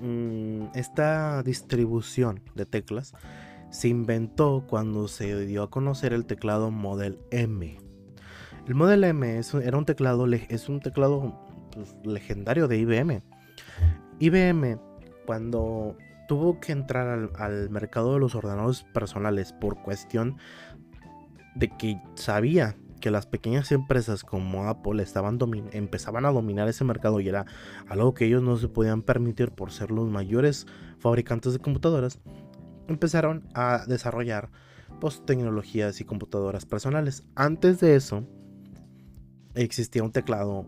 mm, 0.00 0.66
esta 0.74 1.42
distribución 1.44 2.42
de 2.54 2.66
teclas 2.66 3.14
se 3.70 3.88
inventó 3.88 4.64
cuando 4.68 5.06
se 5.06 5.46
dio 5.46 5.62
a 5.62 5.70
conocer 5.70 6.12
el 6.12 6.26
teclado 6.26 6.70
Model 6.70 7.20
M. 7.30 7.78
El 8.66 8.74
Model 8.74 9.04
M 9.04 9.38
es, 9.38 9.54
era 9.54 9.78
un 9.78 9.84
teclado, 9.84 10.26
es 10.26 10.68
un 10.68 10.80
teclado 10.80 11.38
pues, 11.72 11.94
legendario 12.04 12.66
de 12.66 12.78
IBM. 12.78 13.22
IBM, 14.18 14.80
cuando 15.26 15.96
tuvo 16.26 16.60
que 16.60 16.72
entrar 16.72 17.30
al, 17.36 17.70
mercado 17.70 18.14
de 18.14 18.20
los 18.20 18.34
ordenadores 18.34 18.82
personales 18.82 19.52
por 19.52 19.82
cuestión 19.82 20.36
de 21.54 21.68
que 21.68 22.00
sabía 22.14 22.76
que 23.00 23.10
las 23.10 23.26
pequeñas 23.26 23.72
empresas 23.72 24.24
como 24.24 24.68
Apple 24.68 25.02
estaban 25.02 25.38
empezaban 25.72 26.24
a 26.24 26.32
dominar 26.32 26.68
ese 26.68 26.84
mercado 26.84 27.20
y 27.20 27.28
era 27.28 27.46
algo 27.88 28.14
que 28.14 28.26
ellos 28.26 28.42
no 28.42 28.56
se 28.56 28.68
podían 28.68 29.02
permitir 29.02 29.50
por 29.50 29.70
ser 29.70 29.90
los 29.90 30.08
mayores 30.08 30.66
fabricantes 30.98 31.52
de 31.52 31.58
computadoras, 31.58 32.18
empezaron 32.88 33.46
a 33.54 33.84
desarrollar 33.86 34.50
pues, 35.00 35.24
tecnologías 35.24 36.00
y 36.00 36.04
computadoras 36.04 36.66
personales. 36.66 37.24
Antes 37.34 37.80
de 37.80 37.96
eso, 37.96 38.26
existía 39.54 40.02
un 40.02 40.12
teclado 40.12 40.66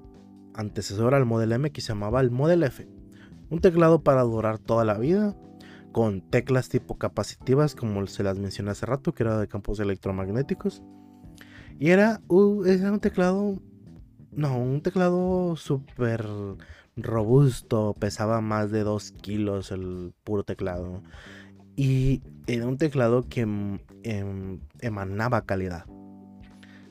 antecesor 0.55 1.15
al 1.15 1.25
Model 1.25 1.53
M 1.53 1.71
que 1.71 1.81
se 1.81 1.89
llamaba 1.89 2.21
el 2.21 2.31
Model 2.31 2.63
F. 2.65 2.89
Un 3.51 3.61
teclado 3.61 4.03
para 4.03 4.23
durar 4.23 4.59
toda 4.59 4.85
la 4.85 4.99
vida, 4.99 5.37
con 5.93 6.21
teclas 6.21 6.69
tipo 6.69 6.99
capacitivas, 6.99 7.75
como 7.75 8.07
se 8.07 8.23
las 8.23 8.39
mencioné 8.39 8.71
hace 8.71 8.87
rato, 8.87 9.15
que 9.15 9.23
era 9.23 9.39
de 9.39 9.49
campos 9.49 9.81
electromagnéticos. 9.81 10.83
Y 11.79 11.91
era, 11.91 12.21
era 12.67 12.93
un 12.93 13.01
teclado, 13.01 13.63
no, 14.33 14.59
un 14.59 14.83
teclado 14.83 15.57
súper 15.57 16.27
robusto, 16.97 17.95
pesaba 17.99 18.41
más 18.41 18.71
de 18.71 18.83
2 18.83 19.13
kilos 19.13 19.71
el 19.71 20.13
puro 20.25 20.43
teclado. 20.43 21.03
Y 21.77 22.23
era 22.47 22.67
un 22.67 22.77
teclado 22.77 23.29
que 23.29 23.43
em, 23.43 23.79
em, 24.03 24.61
emanaba 24.81 25.47
calidad. 25.47 25.85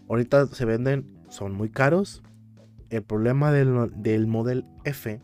Ahorita 0.08 0.48
se 0.48 0.66
venden, 0.66 1.06
son 1.30 1.54
muy 1.54 1.70
caros. 1.70 2.24
El 2.90 3.04
problema 3.04 3.52
del, 3.52 3.92
del 3.98 4.28
Model 4.28 4.66
F 4.86 5.20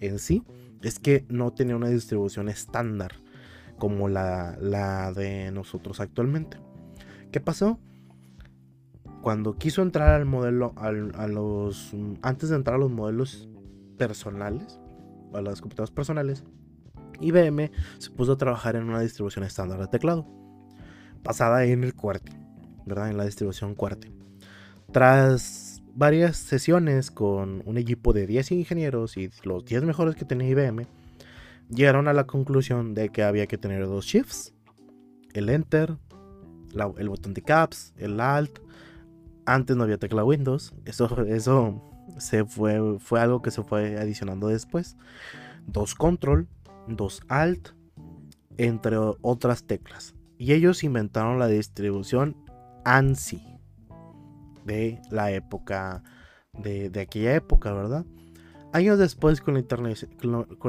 en 0.00 0.18
sí 0.18 0.42
es 0.84 0.98
que 0.98 1.24
no 1.28 1.52
tenía 1.52 1.76
una 1.76 1.88
distribución 1.88 2.48
estándar 2.48 3.12
como 3.78 4.08
la, 4.08 4.56
la 4.60 5.12
de 5.12 5.50
nosotros 5.50 6.00
actualmente. 6.00 6.58
¿Qué 7.32 7.40
pasó? 7.40 7.80
Cuando 9.22 9.56
quiso 9.56 9.82
entrar 9.82 10.10
al 10.10 10.26
modelo, 10.26 10.74
a 10.76 10.92
los, 10.92 11.92
antes 12.22 12.50
de 12.50 12.56
entrar 12.56 12.76
a 12.76 12.78
los 12.78 12.90
modelos 12.90 13.48
personales, 13.96 14.78
a 15.32 15.40
las 15.40 15.60
computadoras 15.60 15.90
personales, 15.90 16.44
IBM 17.20 17.70
se 17.98 18.10
puso 18.10 18.32
a 18.32 18.38
trabajar 18.38 18.76
en 18.76 18.84
una 18.84 19.00
distribución 19.00 19.44
estándar 19.44 19.80
de 19.80 19.88
teclado, 19.88 20.26
basada 21.22 21.64
en 21.64 21.84
el 21.84 21.94
QWERTY, 21.94 22.32
¿verdad? 22.84 23.08
En 23.08 23.16
la 23.16 23.24
distribución 23.24 23.74
QWERTY. 23.74 24.12
Tras 24.92 25.63
varias 25.94 26.36
sesiones 26.36 27.10
con 27.10 27.62
un 27.64 27.78
equipo 27.78 28.12
de 28.12 28.26
10 28.26 28.52
ingenieros 28.52 29.16
y 29.16 29.30
los 29.44 29.64
10 29.64 29.84
mejores 29.84 30.16
que 30.16 30.24
tenía 30.24 30.48
IBM, 30.48 30.86
llegaron 31.70 32.08
a 32.08 32.12
la 32.12 32.26
conclusión 32.26 32.94
de 32.94 33.08
que 33.10 33.22
había 33.22 33.46
que 33.46 33.58
tener 33.58 33.86
dos 33.86 34.04
shifts, 34.04 34.52
el 35.32 35.48
enter, 35.48 35.96
el 36.98 37.08
botón 37.08 37.34
de 37.34 37.42
caps, 37.42 37.94
el 37.96 38.20
alt. 38.20 38.58
Antes 39.46 39.76
no 39.76 39.84
había 39.84 39.98
tecla 39.98 40.24
Windows, 40.24 40.74
eso, 40.84 41.24
eso 41.26 41.82
se 42.18 42.44
fue, 42.44 42.98
fue 42.98 43.20
algo 43.20 43.42
que 43.42 43.50
se 43.50 43.62
fue 43.62 43.98
adicionando 43.98 44.48
después. 44.48 44.96
Dos 45.66 45.94
control, 45.94 46.48
dos 46.88 47.22
alt, 47.28 47.70
entre 48.56 48.96
otras 48.96 49.64
teclas. 49.64 50.14
Y 50.38 50.52
ellos 50.52 50.82
inventaron 50.82 51.38
la 51.38 51.46
distribución 51.46 52.36
ANSI 52.84 53.53
de 54.64 55.00
la 55.10 55.30
época, 55.30 56.02
de, 56.52 56.90
de 56.90 57.00
aquella 57.00 57.34
época, 57.34 57.72
¿verdad? 57.72 58.04
Años 58.74 58.98
después, 58.98 59.40
con 59.40 59.54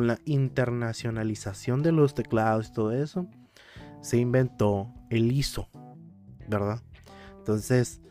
la, 0.06 0.20
internacionalización 0.26 1.82
de 1.82 1.92
los 1.92 2.14
teclados 2.14 2.68
y 2.68 2.72
todo 2.72 2.92
eso, 2.92 3.28
se 4.00 4.20
inventó 4.20 4.94
el 5.10 5.32
ISO, 5.32 5.68
¿verdad? 6.48 6.84
Entonces, 7.40 8.04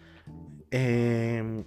em, 0.72 1.62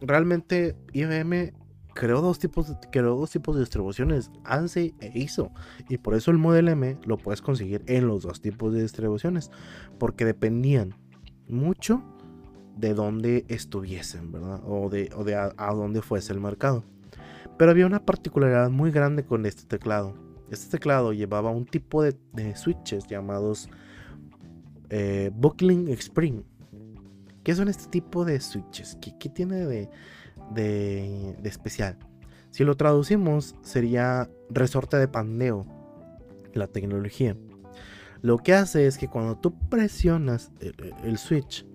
realmente 0.00 0.76
IBM 0.92 1.52
creó 1.94 2.20
dos, 2.20 2.38
tipos 2.38 2.68
de, 2.68 2.76
creó 2.92 3.16
dos 3.16 3.32
tipos 3.32 3.56
de 3.56 3.62
distribuciones, 3.62 4.30
ANSI 4.44 4.94
e 5.00 5.18
ISO. 5.18 5.50
Y 5.88 5.98
por 5.98 6.14
eso 6.14 6.30
el 6.30 6.38
Model 6.38 6.68
M 6.68 6.96
lo 7.04 7.16
puedes 7.16 7.42
conseguir 7.42 7.82
en 7.88 8.06
los 8.06 8.22
dos 8.22 8.40
tipos 8.40 8.72
de 8.72 8.82
distribuciones, 8.82 9.50
porque 9.98 10.24
dependían 10.24 10.94
mucho 11.48 12.04
de 12.76 12.94
dónde 12.94 13.44
estuviesen, 13.48 14.32
¿verdad? 14.32 14.60
O 14.66 14.88
de, 14.88 15.10
de 15.24 15.34
a 15.34 15.72
dónde 15.72 16.02
fuese 16.02 16.32
el 16.32 16.40
mercado. 16.40 16.84
Pero 17.56 17.70
había 17.70 17.86
una 17.86 18.04
particularidad 18.04 18.70
muy 18.70 18.90
grande 18.90 19.24
con 19.24 19.46
este 19.46 19.64
teclado. 19.64 20.14
Este 20.50 20.70
teclado 20.70 21.12
llevaba 21.12 21.50
un 21.50 21.66
tipo 21.66 22.02
de, 22.02 22.16
switches 22.56 23.06
llamados 23.06 23.68
eh, 24.90 25.30
Buckling 25.34 25.88
Spring. 25.88 26.42
¿Qué 27.42 27.54
son 27.54 27.68
este 27.68 27.86
tipo 27.86 28.24
de 28.24 28.40
switches? 28.40 28.98
¿Qué, 29.00 29.28
tiene 29.28 29.66
de, 29.66 29.88
de, 30.52 31.36
especial? 31.44 31.98
Si 32.50 32.64
lo 32.64 32.76
traducimos 32.76 33.54
sería 33.62 34.30
resorte 34.50 34.96
de 34.96 35.08
pandeo, 35.08 35.66
la 36.54 36.66
tecnología. 36.66 37.36
Lo 38.22 38.38
que 38.38 38.54
hace 38.54 38.86
es 38.86 38.96
que 38.96 39.08
cuando 39.08 39.36
tú 39.36 39.54
presionas 39.68 40.50
el 41.02 41.18
switch, 41.18 41.66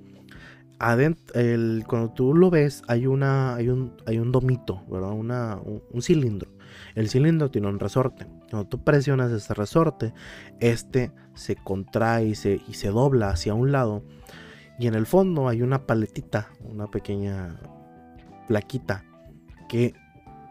el, 1.33 1.83
cuando 1.87 2.11
tú 2.11 2.33
lo 2.33 2.49
ves, 2.49 2.83
hay, 2.87 3.05
una, 3.05 3.55
hay, 3.55 3.69
un, 3.69 3.93
hay 4.05 4.17
un 4.17 4.31
domito, 4.31 4.83
¿verdad? 4.89 5.11
un, 5.11 6.01
cilindro. 6.01 6.49
El 6.95 7.09
cilindro 7.09 7.51
tiene 7.51 7.67
un 7.67 7.79
resorte. 7.79 8.27
Cuando 8.49 8.67
tú 8.67 8.83
presionas 8.83 9.31
ese 9.31 9.53
resorte, 9.53 10.13
este 10.59 11.11
se 11.33 11.55
contrae 11.55 12.27
y 12.27 12.35
se, 12.35 12.61
y 12.67 12.73
se 12.73 12.89
dobla 12.89 13.29
hacia 13.29 13.53
un 13.53 13.71
lado. 13.71 14.03
Y 14.79 14.87
en 14.87 14.95
el 14.95 15.05
fondo 15.05 15.49
hay 15.49 15.61
una 15.61 15.85
paletita, 15.85 16.49
una 16.63 16.87
pequeña 16.87 17.59
plaquita 18.47 19.03
que 19.67 19.93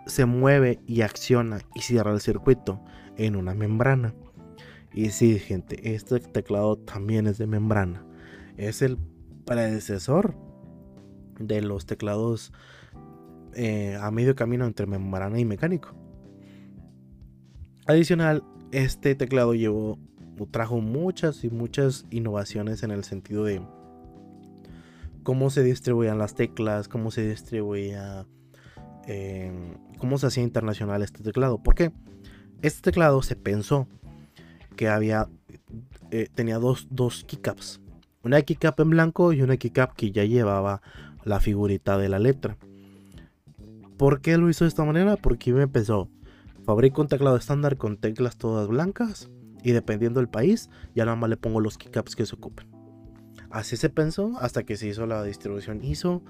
se 0.06 0.26
mueve 0.26 0.80
y 0.86 1.00
acciona 1.00 1.60
y 1.74 1.80
cierra 1.80 2.12
el 2.12 2.20
circuito 2.20 2.82
en 3.16 3.36
una 3.36 3.54
membrana. 3.54 4.14
Y 4.92 5.10
sí, 5.10 5.38
gente, 5.38 5.94
este 5.94 6.20
teclado 6.20 6.76
también 6.76 7.26
es 7.26 7.38
de 7.38 7.46
membrana. 7.46 8.04
Es 8.56 8.82
el 8.82 8.98
predecesor 9.48 10.34
de 11.40 11.62
los 11.62 11.86
teclados 11.86 12.52
eh, 13.54 13.96
a 14.00 14.10
medio 14.10 14.34
camino 14.36 14.66
entre 14.66 14.86
membrana 14.86 15.40
y 15.40 15.44
mecánico. 15.44 15.94
Adicional, 17.86 18.44
este 18.70 19.14
teclado 19.14 19.54
llevó, 19.54 19.98
trajo 20.50 20.80
muchas 20.80 21.44
y 21.44 21.50
muchas 21.50 22.04
innovaciones 22.10 22.82
en 22.82 22.90
el 22.90 23.04
sentido 23.04 23.44
de 23.44 23.62
cómo 25.22 25.48
se 25.48 25.62
distribuían 25.62 26.18
las 26.18 26.34
teclas, 26.34 26.86
cómo 26.86 27.10
se 27.10 27.26
distribuía, 27.26 28.26
em, 29.06 29.78
cómo 29.96 30.18
se 30.18 30.26
hacía 30.26 30.42
internacional 30.42 31.02
este 31.02 31.22
teclado. 31.22 31.62
Porque 31.62 31.92
este 32.60 32.82
teclado 32.82 33.22
se 33.22 33.34
pensó 33.34 33.88
que 34.76 34.88
había, 34.88 35.28
eh, 36.10 36.28
tenía 36.34 36.58
dos, 36.58 36.86
dos 36.90 37.24
keycaps. 37.24 37.80
Una 38.22 38.42
keycap 38.42 38.78
en 38.80 38.90
blanco 38.90 39.32
y 39.32 39.42
una 39.42 39.56
keycap 39.56 39.94
que 39.94 40.10
ya 40.10 40.24
llevaba 40.24 40.82
la 41.24 41.40
figurita 41.40 41.98
de 41.98 42.08
la 42.08 42.18
letra. 42.18 42.56
¿Por 43.96 44.20
qué 44.20 44.36
lo 44.36 44.48
hizo 44.48 44.64
de 44.64 44.68
esta 44.68 44.84
manera? 44.84 45.16
Porque 45.16 45.52
me 45.52 45.68
pensó, 45.68 46.08
fabrico 46.64 47.00
un 47.00 47.08
teclado 47.08 47.36
estándar 47.36 47.76
con 47.76 47.96
teclas 47.96 48.36
todas 48.36 48.68
blancas 48.68 49.30
y 49.62 49.72
dependiendo 49.72 50.20
del 50.20 50.28
país, 50.28 50.70
ya 50.94 51.04
nada 51.04 51.16
más 51.16 51.30
le 51.30 51.36
pongo 51.36 51.60
los 51.60 51.78
keycaps 51.78 52.16
que 52.16 52.26
se 52.26 52.34
ocupen. 52.34 52.66
Así 53.50 53.76
se 53.76 53.88
pensó 53.88 54.36
hasta 54.40 54.64
que 54.64 54.76
se 54.76 54.88
hizo 54.88 55.06
la 55.06 55.22
distribución 55.22 55.82
ISO, 55.82 56.22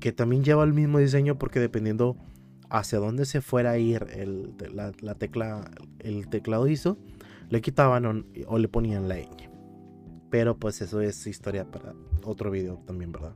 que 0.00 0.12
también 0.12 0.42
lleva 0.42 0.64
el 0.64 0.72
mismo 0.72 0.98
diseño 0.98 1.38
porque 1.38 1.60
dependiendo 1.60 2.16
hacia 2.68 2.98
dónde 2.98 3.24
se 3.24 3.40
fuera 3.40 3.72
a 3.72 3.78
ir 3.78 4.06
el, 4.12 4.54
la, 4.74 5.14
tecla, 5.14 5.70
el 6.00 6.28
teclado 6.28 6.66
ISO, 6.66 6.98
le 7.48 7.60
quitaban 7.60 8.26
o, 8.46 8.58
le 8.58 8.68
ponían 8.68 9.08
la 9.08 9.16
ñ. 9.16 9.55
Pero 10.30 10.58
pues 10.58 10.80
eso 10.80 11.00
es 11.00 11.26
historia 11.26 11.70
para 11.70 11.94
otro 12.24 12.50
video 12.50 12.78
también, 12.86 13.12
¿verdad? 13.12 13.34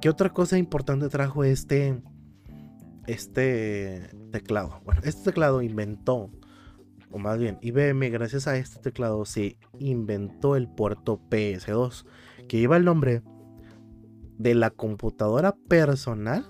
¿Qué 0.00 0.08
otra 0.08 0.30
cosa 0.30 0.58
importante 0.58 1.08
trajo 1.08 1.44
este, 1.44 2.02
este 3.06 4.10
teclado? 4.30 4.80
Bueno, 4.84 5.00
este 5.04 5.30
teclado 5.30 5.62
inventó 5.62 6.30
o 7.10 7.18
más 7.18 7.38
bien 7.38 7.58
IBM 7.62 8.10
gracias 8.10 8.46
a 8.46 8.56
este 8.56 8.80
teclado 8.80 9.24
se 9.24 9.56
inventó 9.78 10.56
el 10.56 10.68
puerto 10.68 11.20
PS2 11.30 12.04
que 12.48 12.58
lleva 12.58 12.76
el 12.76 12.84
nombre 12.84 13.22
de 14.38 14.54
la 14.54 14.70
computadora 14.70 15.54
personal 15.68 16.46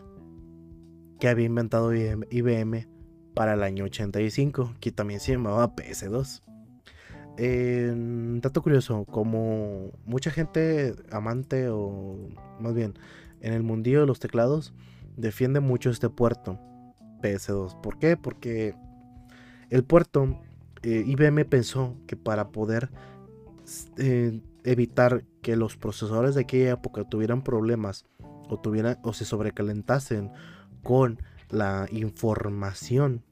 que 1.20 1.28
había 1.28 1.46
inventado 1.46 1.94
IBM 1.94 2.88
para 3.34 3.54
el 3.54 3.62
año 3.62 3.84
85 3.84 4.74
que 4.80 4.92
también 4.92 5.20
se 5.20 5.32
llamaba 5.32 5.74
PS2 5.76 6.42
dato 7.36 8.62
curioso 8.62 9.04
como 9.04 9.92
mucha 10.06 10.30
gente 10.30 10.94
amante 11.10 11.68
o 11.68 12.16
más 12.60 12.74
bien 12.74 12.94
en 13.40 13.52
el 13.52 13.62
mundillo 13.62 14.00
de 14.00 14.06
los 14.06 14.20
teclados 14.20 14.72
defiende 15.16 15.60
mucho 15.60 15.90
este 15.90 16.08
puerto 16.08 16.58
PS2 17.22 17.80
¿por 17.80 17.98
qué? 17.98 18.16
porque 18.16 18.74
el 19.68 19.84
puerto 19.84 20.40
eh, 20.82 21.04
IBM 21.06 21.44
pensó 21.44 21.96
que 22.06 22.16
para 22.16 22.48
poder 22.48 22.90
eh, 23.98 24.40
evitar 24.64 25.24
que 25.42 25.56
los 25.56 25.76
procesadores 25.76 26.34
de 26.34 26.42
aquella 26.42 26.72
época 26.72 27.04
tuvieran 27.04 27.42
problemas 27.42 28.06
o, 28.48 28.60
o 29.02 29.12
se 29.12 29.24
sobrecalentasen 29.24 30.30
con 30.82 31.20
la 31.50 31.86
información 31.90 33.22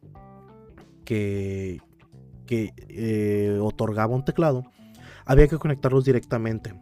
que, 1.05 1.81
que 2.47 2.73
eh, 2.89 3.59
otorgaba 3.61 4.15
un 4.15 4.25
teclado, 4.25 4.65
había 5.25 5.49
que 5.49 5.59
conectarlos 5.59 6.05
directamente 6.05 6.75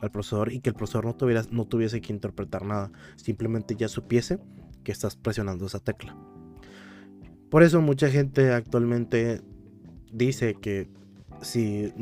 al 0.00 0.10
procesador 0.10 0.52
y 0.52 0.60
que 0.60 0.70
el 0.70 0.74
procesador 0.74 1.06
no, 1.06 1.14
tuviera, 1.14 1.42
no 1.50 1.66
tuviese 1.66 2.00
que 2.00 2.12
interpretar 2.12 2.64
nada, 2.64 2.90
simplemente 3.16 3.74
ya 3.76 3.88
supiese 3.88 4.38
que 4.82 4.92
estás 4.92 5.16
presionando 5.16 5.66
esa 5.66 5.80
tecla. 5.80 6.16
Por 7.50 7.62
eso 7.62 7.80
mucha 7.80 8.10
gente 8.10 8.52
actualmente 8.52 9.40
dice 10.12 10.54
que 10.54 10.90
si, 11.40 11.92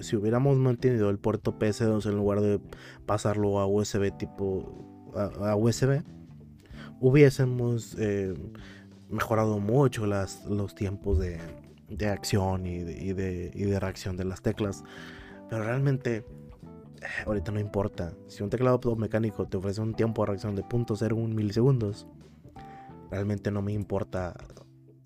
si 0.00 0.16
hubiéramos 0.16 0.56
mantenido 0.58 1.10
el 1.10 1.18
puerto 1.18 1.58
PS2 1.58 2.06
en 2.06 2.16
lugar 2.16 2.40
de 2.40 2.60
pasarlo 3.06 3.58
a 3.60 3.66
USB 3.66 4.16
tipo 4.16 5.12
a, 5.14 5.54
USB, 5.56 6.02
hubiésemos 7.00 7.96
eh, 7.98 8.34
mejorado 9.08 9.58
mucho 9.58 10.06
las, 10.06 10.44
los 10.46 10.74
tiempos 10.74 11.18
de, 11.18 11.38
de 11.88 12.08
acción 12.08 12.66
y 12.66 12.78
de, 12.78 12.92
y, 12.92 13.12
de, 13.12 13.50
de, 13.50 13.80
reacción 13.80 14.16
de 14.16 14.24
las 14.24 14.42
teclas. 14.42 14.84
Pero 15.48 15.64
realmente, 15.64 16.16
eh, 16.16 16.24
ahorita 17.26 17.52
no 17.52 17.60
importa. 17.60 18.12
Si 18.26 18.42
un 18.42 18.50
teclado 18.50 18.96
mecánico 18.96 19.46
te 19.46 19.56
ofrece 19.56 19.80
un 19.80 19.94
tiempo 19.94 20.22
de 20.22 20.26
reacción 20.26 20.54
de 20.56 20.64
0.01 20.64 21.28
milisegundos, 21.28 22.06
realmente 23.10 23.50
no 23.50 23.62
me 23.62 23.72
importa 23.72 24.34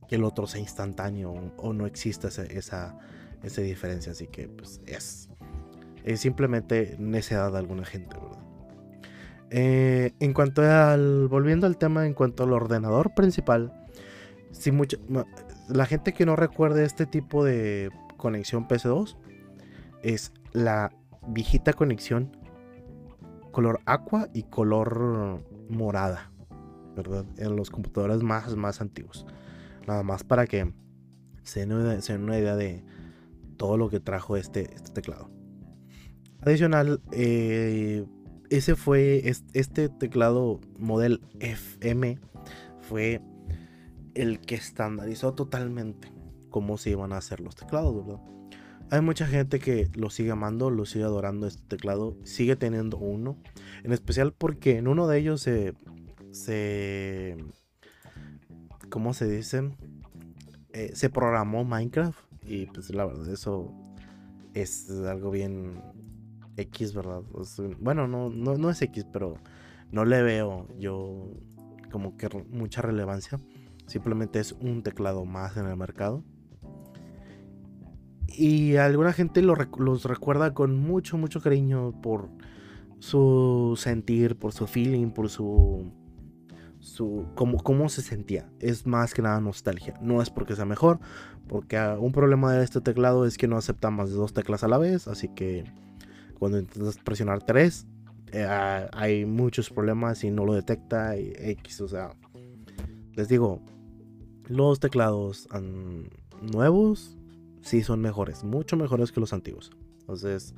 que 0.09 0.17
el 0.17 0.25
otro 0.25 0.47
sea 0.47 0.61
instantáneo 0.61 1.33
o 1.57 1.73
no 1.73 1.87
exista 1.87 2.29
esa, 2.29 2.45
esa, 2.45 3.61
diferencia. 3.63 4.13
Así 4.13 4.27
que 4.27 4.49
pues 4.49 4.81
es, 4.87 5.29
es 6.05 6.21
simplemente 6.21 6.97
necedad 6.99 7.53
de 7.53 7.59
alguna 7.59 7.85
gente, 7.85 8.17
¿verdad? 8.17 8.39
Eh, 9.53 10.13
en 10.21 10.33
cuanto 10.33 10.63
al, 10.63 11.27
volviendo 11.27 11.67
al 11.67 11.77
tema, 11.77 12.07
en 12.07 12.15
cuanto 12.15 12.45
al 12.45 12.53
ordenador 12.53 13.15
principal, 13.15 13.73
si 14.53 14.71
mucha, 14.71 14.97
la 15.73 15.87
gente 15.87 16.13
que 16.13 16.27
no 16.27 16.37
recuerde 16.37 16.85
este 16.85 17.07
tipo 17.07 17.45
de 17.45 17.91
conexión 18.17 18.69
PS2 18.69 19.17
es 20.03 20.33
la 20.53 20.93
viejita 21.27 21.73
conexión 21.73 22.37
color 23.53 23.81
aqua 23.85 24.29
y 24.33 24.45
color 24.45 25.45
morada, 25.69 26.31
¿verdad? 26.97 27.25
En 27.37 27.57
los 27.57 27.71
computadores 27.71 28.23
más, 28.23 28.55
más 28.57 28.81
antiguos. 28.81 29.27
Nada 29.87 30.03
más 30.03 30.25
para 30.25 30.47
que 30.47 30.73
se 31.43 31.61
den 31.61 31.73
una, 31.73 32.39
idea 32.39 32.55
de 32.55 32.85
todo 33.57 33.77
lo 33.77 33.91
que 33.91 34.01
trajo 34.01 34.37
este, 34.37 34.75
este 34.75 34.93
teclado. 34.93 35.31
Adicional, 36.43 37.01
eh, 37.13 38.05
ese 38.51 38.77
fue 38.77 39.23
este 39.53 39.89
teclado 39.89 40.61
model 40.79 41.21
FM 41.41 42.19
fue 42.81 43.21
el 44.21 44.41
que 44.41 44.55
estandarizó 44.55 45.35
totalmente 45.35 46.13
cómo 46.51 46.79
se 46.79 46.91
iban 46.91 47.13
a 47.13 47.19
hacer 47.19 47.41
los 47.41 47.57
teclados, 47.57 47.95
¿verdad? 47.95 48.21
Hay 48.91 49.01
mucha 49.01 49.27
gente 49.27 49.61
que 49.61 49.89
lo 49.95 50.11
sigue 50.11 50.33
amando, 50.33 50.69
lo 50.69 50.85
sigue 50.85 51.05
adorando 51.05 51.47
este 51.47 51.63
teclado, 51.77 52.17
sigue 52.25 52.57
teniendo 52.57 52.99
uno, 52.99 53.39
en 53.85 53.93
especial 53.93 54.33
porque 54.33 54.79
en 54.79 54.89
uno 54.89 55.07
de 55.07 55.19
ellos 55.19 55.41
se, 55.41 55.75
se 56.33 57.37
¿cómo 58.91 59.15
se 59.15 59.29
dice? 59.31 59.71
Eh, 60.73 60.91
se 60.95 61.09
programó 61.09 61.65
Minecraft 61.65 62.19
y 62.45 62.67
pues 62.67 62.91
la 62.91 63.07
verdad 63.07 63.29
eso 63.29 63.73
es 64.55 64.91
algo 64.91 65.31
bien 65.31 65.81
X, 66.57 66.93
¿verdad? 66.93 67.23
bueno, 67.79 68.09
no, 68.09 68.29
no, 68.29 68.59
no 68.59 68.71
es 68.71 68.83
X, 68.83 69.07
pero 69.13 69.39
no 69.93 70.05
le 70.05 70.23
veo 70.23 70.67
yo 70.79 71.31
como 71.91 72.17
que 72.17 72.29
mucha 72.51 72.83
relevancia. 72.83 73.39
Simplemente 73.91 74.39
es 74.39 74.53
un 74.53 74.85
teclado 74.85 75.25
más 75.25 75.57
en 75.57 75.67
el 75.67 75.77
mercado. 75.77 76.23
Y 78.29 78.77
alguna 78.77 79.13
gente 79.13 79.43
los 79.43 79.59
recuerda 80.05 80.55
con 80.55 80.77
mucho, 80.77 81.19
mucho 81.19 81.41
cariño 81.41 82.01
por 82.01 82.29
su 83.01 83.75
sentir, 83.77 84.37
por 84.37 84.53
su 84.53 84.69
feeling, 84.69 85.11
por 85.11 85.29
su 85.29 85.93
su 86.79 87.27
cómo, 87.35 87.59
cómo 87.59 87.89
se 87.89 88.01
sentía. 88.01 88.49
Es 88.61 88.87
más 88.87 89.13
que 89.13 89.23
nada 89.23 89.41
nostalgia. 89.41 89.99
No 90.01 90.23
es 90.23 90.31
porque 90.31 90.55
sea 90.55 90.67
mejor, 90.67 91.01
porque 91.49 91.77
un 91.99 92.13
problema 92.13 92.53
de 92.53 92.63
este 92.63 92.81
teclado 92.81 93.27
es 93.27 93.37
que 93.39 93.49
no 93.49 93.57
acepta 93.57 93.91
más 93.91 94.11
de 94.11 94.15
dos 94.15 94.33
teclas 94.33 94.63
a 94.63 94.69
la 94.69 94.79
vez, 94.79 95.09
así 95.09 95.27
que 95.35 95.65
cuando 96.39 96.61
intentas 96.61 96.97
presionar 96.99 97.43
tres 97.43 97.89
eh, 98.31 98.47
hay 98.93 99.25
muchos 99.25 99.69
problemas 99.69 100.23
y 100.23 100.31
no 100.31 100.47
lo 100.47 100.55
detecta 100.55 101.19
y 101.19 101.33
X, 101.37 101.81
o 101.81 101.89
sea, 101.89 102.11
les 103.15 103.29
digo, 103.29 103.61
los 104.51 104.81
teclados 104.81 105.49
nuevos 106.43 107.17
sí 107.63 107.83
son 107.83 108.01
mejores, 108.01 108.43
mucho 108.43 108.77
mejores 108.77 109.13
que 109.13 109.21
los 109.21 109.33
antiguos. 109.33 109.71
Entonces, 110.01 110.55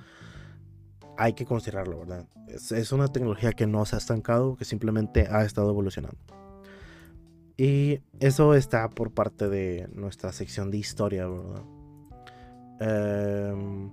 hay 1.18 1.34
que 1.34 1.44
considerarlo, 1.44 2.00
¿verdad? 2.00 2.26
Es, 2.48 2.90
una 2.90 3.08
tecnología 3.08 3.52
que 3.52 3.66
no 3.66 3.84
se 3.84 3.96
ha 3.96 3.98
estancado, 3.98 4.56
que 4.56 4.64
simplemente 4.64 5.28
ha 5.30 5.44
estado 5.44 5.68
evolucionando. 5.68 6.18
Y 7.58 8.00
eso 8.18 8.54
está 8.54 8.88
por 8.88 9.12
parte 9.12 9.50
de 9.50 9.88
nuestra 9.92 10.32
sección 10.32 10.70
de 10.70 10.78
historia, 10.78 11.28
¿verdad? 11.28 11.62
Em, 12.80 13.90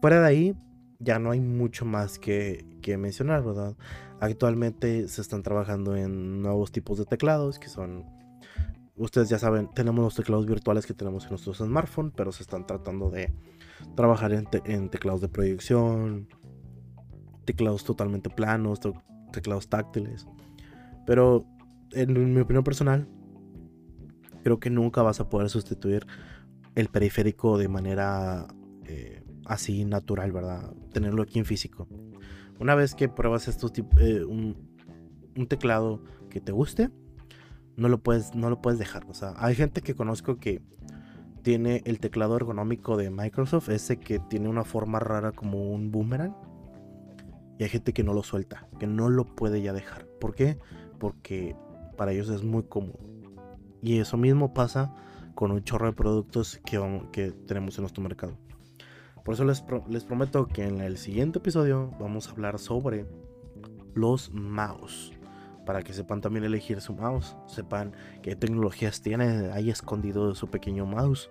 fuera 0.00 0.20
de 0.20 0.26
ahí, 0.26 0.56
ya 1.00 1.18
no 1.18 1.32
hay 1.32 1.40
mucho 1.40 1.84
más 1.84 2.20
que, 2.20 2.64
que, 2.82 2.96
mencionar, 2.96 3.42
¿verdad? 3.42 3.76
Actualmente 4.20 5.08
se 5.08 5.20
están 5.20 5.42
trabajando 5.42 5.96
en 5.96 6.40
nuevos 6.40 6.70
tipos 6.70 6.98
de 6.98 7.04
teclados, 7.04 7.58
que 7.58 7.68
son, 7.68 8.04
ustedes 9.02 9.28
ya 9.28 9.38
saben, 9.38 9.68
tenemos 9.74 10.04
los 10.04 10.14
teclados 10.14 10.46
virtuales 10.46 10.86
que 10.86 10.94
tenemos 10.94 11.24
en 11.24 11.30
nuestros 11.30 11.58
smartphones, 11.58 12.12
pero 12.16 12.32
se 12.32 12.42
están 12.42 12.66
tratando 12.66 13.10
de 13.10 13.32
trabajar 13.96 14.32
en, 14.32 14.88
teclados 14.90 15.20
de 15.20 15.28
proyección 15.28 16.28
teclados 17.44 17.82
totalmente 17.82 18.30
planos, 18.30 18.80
teclados 19.32 19.68
táctiles. 19.68 20.26
Pero 21.06 21.44
en 21.90 22.34
mi 22.34 22.40
opinión 22.40 22.62
personal, 22.62 23.08
creo 24.44 24.60
que 24.60 24.70
nunca 24.70 25.02
vas 25.02 25.18
a 25.18 25.28
poder 25.28 25.50
sustituir 25.50 26.06
el 26.76 26.88
periférico 26.88 27.58
de 27.58 27.68
manera 27.68 28.46
eh, 28.84 29.22
así 29.44 29.84
natural, 29.84 30.30
¿verdad? 30.30 30.72
Tenerlo 30.92 31.22
aquí 31.22 31.40
en 31.40 31.44
físico. 31.44 31.88
Una 32.60 32.76
vez 32.76 32.94
que 32.94 33.08
pruebas 33.08 33.48
estos 33.48 33.72
eh, 33.98 34.24
un, 34.24 34.56
un, 35.36 35.46
teclado 35.48 36.04
que 36.30 36.40
te 36.40 36.52
guste, 36.52 36.90
no 37.76 37.88
lo 37.88 37.98
puedes, 37.98 38.34
no 38.34 38.50
lo 38.50 38.60
puedes 38.60 38.78
dejar. 38.78 39.04
O 39.08 39.14
sea, 39.14 39.34
hay 39.36 39.54
gente 39.54 39.82
que 39.82 39.94
conozco 39.94 40.36
que 40.36 40.62
tiene 41.42 41.82
el 41.84 41.98
teclado 41.98 42.36
ergonómico 42.36 42.96
de 42.96 43.10
Microsoft, 43.10 43.68
ese 43.70 43.98
que 43.98 44.18
tiene 44.18 44.48
una 44.48 44.64
forma 44.64 45.00
rara 45.00 45.32
como 45.32 45.72
un 45.72 45.90
boomerang. 45.90 46.34
Y 47.58 47.64
hay 47.64 47.68
gente 47.68 47.92
que 47.92 48.02
no 48.02 48.14
lo 48.14 48.22
suelta, 48.22 48.68
que 48.78 48.86
no 48.86 49.08
lo 49.08 49.24
puede 49.24 49.62
ya 49.62 49.72
dejar. 49.72 50.06
¿Por 50.20 50.34
qué? 50.34 50.58
Porque 50.98 51.56
para 51.96 52.12
ellos 52.12 52.28
es 52.28 52.42
muy 52.42 52.64
cómodo. 52.64 52.98
Y 53.82 53.98
eso 53.98 54.16
mismo 54.16 54.54
pasa 54.54 54.94
con 55.34 55.50
un 55.50 55.62
chorro 55.62 55.86
de 55.86 55.92
productos 55.92 56.60
que, 56.64 56.80
que 57.12 57.32
tenemos 57.32 57.76
en 57.78 57.82
nuestro 57.82 58.02
mercado. 58.02 58.36
Por 59.24 59.34
eso 59.34 59.44
les, 59.44 59.64
les 59.88 60.04
prometo 60.04 60.46
que 60.46 60.66
en 60.66 60.80
el 60.80 60.96
siguiente 60.98 61.38
episodio 61.38 61.92
vamos 62.00 62.28
a 62.28 62.32
hablar 62.32 62.58
sobre 62.58 63.06
los 63.94 64.32
mouse 64.32 65.11
para 65.64 65.82
que 65.82 65.92
sepan 65.92 66.20
también 66.20 66.44
elegir 66.44 66.80
su 66.80 66.94
mouse, 66.94 67.36
sepan 67.46 67.92
qué 68.22 68.36
tecnologías 68.36 69.00
tiene 69.00 69.50
ahí 69.52 69.70
escondido 69.70 70.34
su 70.34 70.48
pequeño 70.48 70.86
mouse 70.86 71.30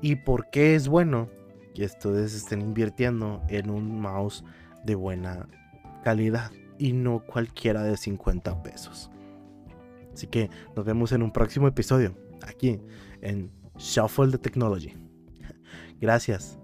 y 0.00 0.16
por 0.16 0.50
qué 0.50 0.74
es 0.74 0.88
bueno 0.88 1.28
que 1.74 1.84
ustedes 1.84 2.34
estén 2.34 2.60
invirtiendo 2.60 3.42
en 3.48 3.70
un 3.70 4.00
mouse 4.00 4.44
de 4.84 4.94
buena 4.94 5.48
calidad 6.04 6.50
y 6.78 6.92
no 6.92 7.20
cualquiera 7.24 7.82
de 7.82 7.96
50 7.96 8.62
pesos. 8.62 9.10
Así 10.12 10.26
que 10.26 10.50
nos 10.76 10.84
vemos 10.84 11.12
en 11.12 11.22
un 11.22 11.32
próximo 11.32 11.68
episodio 11.68 12.14
aquí 12.46 12.80
en 13.22 13.50
Shuffle 13.78 14.30
the 14.30 14.38
Technology. 14.38 14.94
Gracias. 16.00 16.61